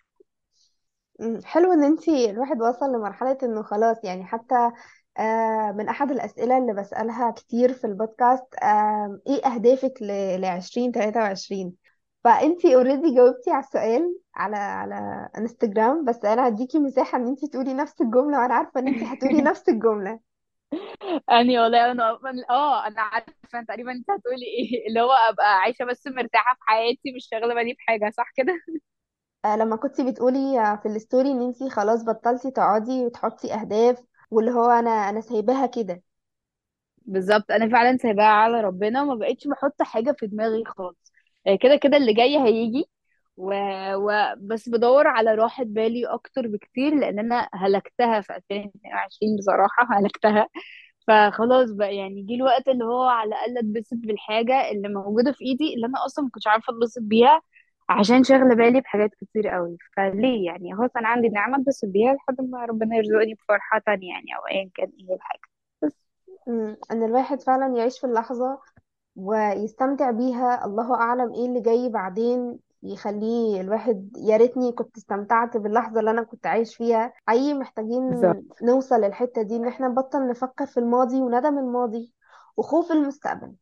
[1.45, 4.72] حلو إن أنتي الواحد وصل لمرحلة إنه خلاص يعني حتى
[5.20, 10.11] آه من أحد الأسئلة اللي بسألها كتير في البودكاست آه إيه أهدافك ل
[10.45, 11.76] 2023
[12.24, 17.74] فأنتي اوريدي جاوبتي على السؤال على على انستجرام بس أنا هديكي مساحة إن أنتي تقولي
[17.74, 20.20] نفس الجملة وأنا عارفة إن أنتي هتقولي نفس الجملة.
[21.32, 26.07] أني والله أنا آه أنا عارفة تقريبا أنت هتقولي إيه اللي هو أبقى عايشة بس
[26.07, 28.53] مرتاحة في حياتي مش شاغله بالي بحاجه صح كده؟
[29.45, 34.51] آه، لما كنتي بتقولي آه، في الستوري إن أنتي خلاص بطلتي تقعدي وتحطي أهداف واللي
[34.51, 36.03] هو أنا أنا سايباها كده.
[37.05, 41.13] بالظبط أنا فعلا سايباها على ربنا وما بقتش بحط حاجة في دماغي خالص.
[41.63, 42.85] كده كده اللي جاي هيجي.
[43.37, 43.53] و...
[43.95, 44.35] و...
[44.39, 50.49] بس بدور على راحة بالي أكتر بكتير لأن أنا هلكتها في 2022 بصراحة هلكتها.
[51.07, 55.73] فخلاص بقى يعني جه الوقت اللي هو على الأقل أتبسط بالحاجة اللي موجودة في إيدي
[55.75, 57.41] اللي أنا أصلا ما كنتش عارفة أتبسط بيها
[57.89, 59.77] عشان شاغلة بالي بحاجات كتير قوي.
[59.97, 64.35] فليه؟ يعني خلاص أنا عندي نعمة أتبسط بيها لحد ما ربنا يرزقني بفرحة تانية يعني
[64.37, 65.41] أو ايا كان إيه الحاجة.
[65.83, 65.93] بس
[66.91, 68.59] إن الواحد فعلا يعيش في اللحظة
[69.16, 70.66] ويستمتع بيها.
[70.66, 76.24] الله أعلم إيه اللي جاي بعدين يخليه الواحد يا ريتني كنت استمتعت باللحظة اللي أنا
[76.24, 77.14] كنت عايش فيها.
[77.28, 78.62] حقيقي محتاجين بالظبط.
[78.64, 82.14] نوصل للحتة دي إن إحنا نبطل نفكر في الماضي وندم الماضي.
[82.57, 83.53] وخوف المستقبل.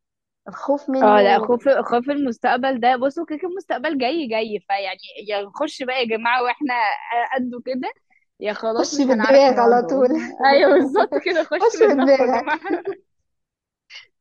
[0.48, 2.95] الخوف آه لا منه خوف خوف المستقبل ده.
[2.95, 4.60] بصوا كده كده المستقبل جاي جاي.
[4.68, 6.74] فيعني يا نخش بقى يا جماعة وإحنا
[7.36, 7.91] قده كده
[8.39, 10.10] يا خلاص خشي مش هنعرف بالدماغ على نواجهه طول.
[10.52, 11.43] أيوه بالظبط كده.
[11.50, 12.60] خش خشي بالضغط يا بدماغك جماعة.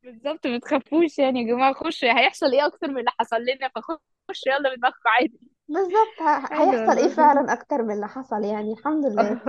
[0.07, 4.47] بالظبط ما تخافوش يعني يا جماعة خشوا هيحصل إيه أكتر من اللي حصل لنا؟ فخش
[4.47, 5.41] يلا بدماغكم عادي.
[5.69, 9.41] بالظبط ه- عادي هيحصل إيه فعلا أكتر من اللي حصل؟ يعني الحمد لله.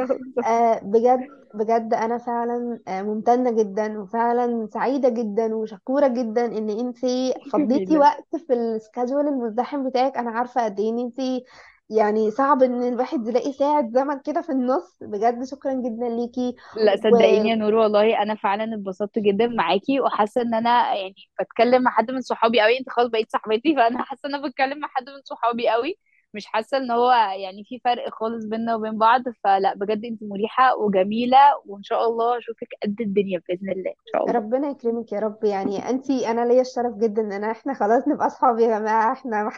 [0.45, 7.33] آه بجد بجد أنا فعلا آه ممتنة جدا وفعلا سعيدة جدا وشكورة جدا إن انتي
[7.53, 10.17] فضيتي وقت في السكادجول المزدحم بتاعك.
[10.17, 11.43] أنا عارفة قد إيه إن انتي
[11.89, 14.97] يعني صعب إن الواحد يلاقي ساعة زمن كده في النص.
[15.01, 16.55] بجد شكرا جدا ليكي.
[16.75, 21.83] لا صدقيني يا نور والله أنا فعلا اتبسطت جدا معاكي وحاسة إن أنا يعني بتكلم
[21.83, 24.87] مع حد من صحابي قوي أنت خلاص بقيت صاحبتي فأنا حاسة إن أنا بتكلم مع
[24.87, 25.97] حد من صحابي قوي
[26.33, 29.21] مش حاسة إن هو يعني في فرق خالص بيننا وبين بعض.
[29.43, 34.21] فلا بجد أنت مريحة وجميلة وإن شاء الله أشوفك قد الدنيا بإذن الله إن شاء
[34.21, 34.33] الله.
[34.33, 35.43] ربنا يكرمك يا رب.
[35.43, 39.13] يعني انتي أنا ليا الشرف جدا إن إحنا خلاص نبقى اصحاب يا جماعة.
[39.13, 39.51] إحنا دعوة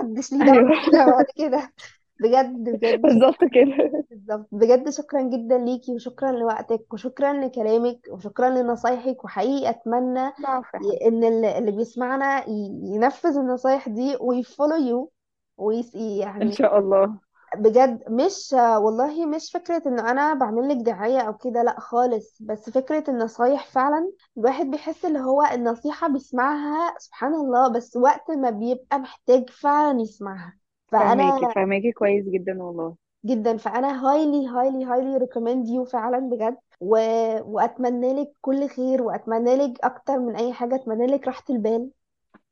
[0.54, 1.74] أيوه بينا بعد كده.
[2.20, 3.02] بجد بجد.
[3.02, 4.06] بالظبط كده.
[4.10, 4.48] بالظبط.
[4.52, 10.78] بجد شكرا جدا ليكي وشكرا لوقتك وشكرا لكلامك وشكرا لنصايحك وحقيقي أتمنى العفو.
[10.78, 15.12] يا ي- حبيبتي إن اللي اللي بيسمعنا ي- ينفذ النصايح دي ويفولو يو
[15.58, 17.16] ويس إن يعني شاء الله.
[17.58, 22.38] بجد مش والله مش فكرة إن أنا بعمل لك دعاية أو كده لأ خالص.
[22.42, 28.50] بس فكرة النصايح فعلا الواحد بيحس اللي هو النصيحة بيسمعها سبحان الله بس وقت ما
[28.50, 30.54] بيبقى محتاج فعلا يسمعها.
[30.92, 32.96] فأنا فهماكي كويس جدا والله.
[33.26, 33.58] جدا.
[33.58, 36.58] فأنا highly highly highly recommend you فعلا بجد.
[36.82, 36.98] و...
[37.42, 40.76] وأتمنى لك كل خير وأتمنى لك أكتر من أي حاجة.
[40.76, 41.92] أتمنى لك راحة البال.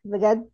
[0.05, 0.49] بجد.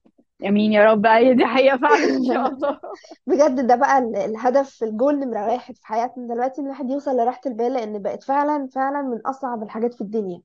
[0.48, 1.06] آمين يا رب.
[1.08, 2.80] هي دي حقيقة فعلا إن شاء الله.
[3.28, 7.42] بجد ده بقى ال- الهدف الجول نمرة واحد في حياتنا دلوقتي إن الواحد يوصل لراحة
[7.46, 10.42] البال لأن بقت فعلا فعلا من أصعب الحاجات في الدنيا.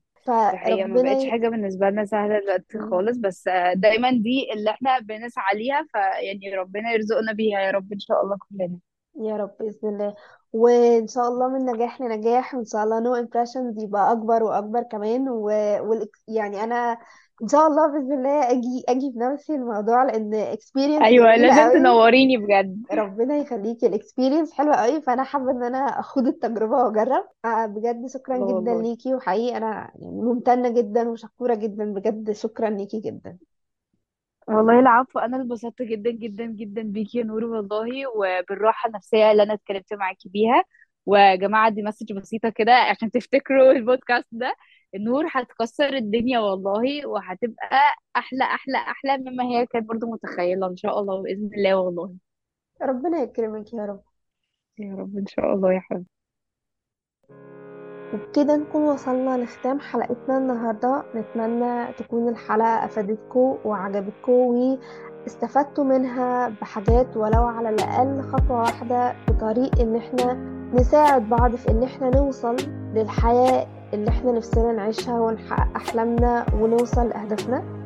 [0.51, 1.31] دي حقيقة ما فربنا بقتش ي...
[1.31, 6.55] حاجة بالنسبة لنا سهلة دلوقتي خالص بس آه، دايما دي اللي إحنا بنسعى ليها فيعني
[6.55, 8.79] ربنا يرزقنا بيها يا رب إن شاء الله كلنا.
[9.15, 10.15] يا رب بإذن الله.
[10.53, 15.29] وإن شاء الله من نجاح لنجاح وإن شاء الله no impressions يبقى أكبر وأكبر كمان
[15.29, 15.43] و...
[15.89, 16.09] وال...
[16.27, 16.97] يعني أنا
[17.43, 21.73] إن شاء الله بإذن الله أجي أجي بنفسي الموضوع لأن experience أيوه لازم قوي.
[21.73, 22.83] تنوريني بجد.
[22.91, 27.23] ربنا يخليكي ال experience حلوة قوي فأنا حابة إن أنا أخوض التجربة وأجرب.
[27.45, 32.69] آه، بجد شكرا جدا والله ليكي وحقيقي أنا يعني ممتنة جدا وشكورة جدا بجد شكرا
[32.69, 33.37] ليكي جدا.
[34.49, 39.53] والله العفو أنا اتبسطت جدا جدا جدا بيكي يا نور والله وبالراحة النفسية اللي أنا
[39.53, 40.63] اتكلمت معاكي بيها.
[41.05, 44.55] ويا جماعة دي مسج بسيطة كده عشان تفتكروا البودكاست ده.
[44.95, 50.99] النور هتكسر الدنيا والله وهتبقى أحلى أحلى أحلى مما هي كانت برضو متخيلة إن شاء
[50.99, 52.15] الله باذن الله والله.
[52.81, 54.03] ربنا يكرمك يا رب.
[54.79, 56.05] يا رب إن شاء الله يا حبيبي.
[58.13, 61.03] وبكده نكون وصلنا لختام حلقتنا النهاردة.
[61.15, 69.79] نتمنى تكون الحلقة أفادتكم وعجبتكم واستفدتوا منها بحاجات ولو على الأقل خطوة واحدة في طريق
[69.81, 70.33] إن إحنا
[70.73, 72.55] نساعد بعض في إن إحنا نوصل
[72.95, 77.78] للحياة اللي إحنا نفسنا نعيشها ونحقق أحلامنا ونوصل لأهدافنا.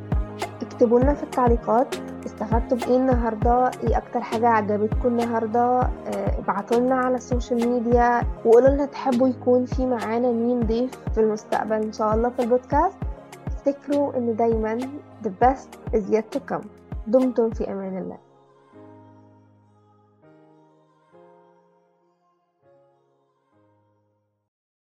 [0.62, 6.96] اكتبوا لنا في التعليقات استفدتوا بإيه النهارده إيه أكتر حاجة عجبتكم النهارده آه، ابعتوا لنا
[6.96, 11.92] على ال social media وقولوا لنا تحبوا يكون في معانا مين ضيف في المستقبل إن
[11.94, 12.98] شاء الله في البودكاست.
[13.48, 14.80] افتكروا إن دايما
[15.24, 16.66] the best is yet to come.
[17.08, 18.18] دمتم في أمان الله.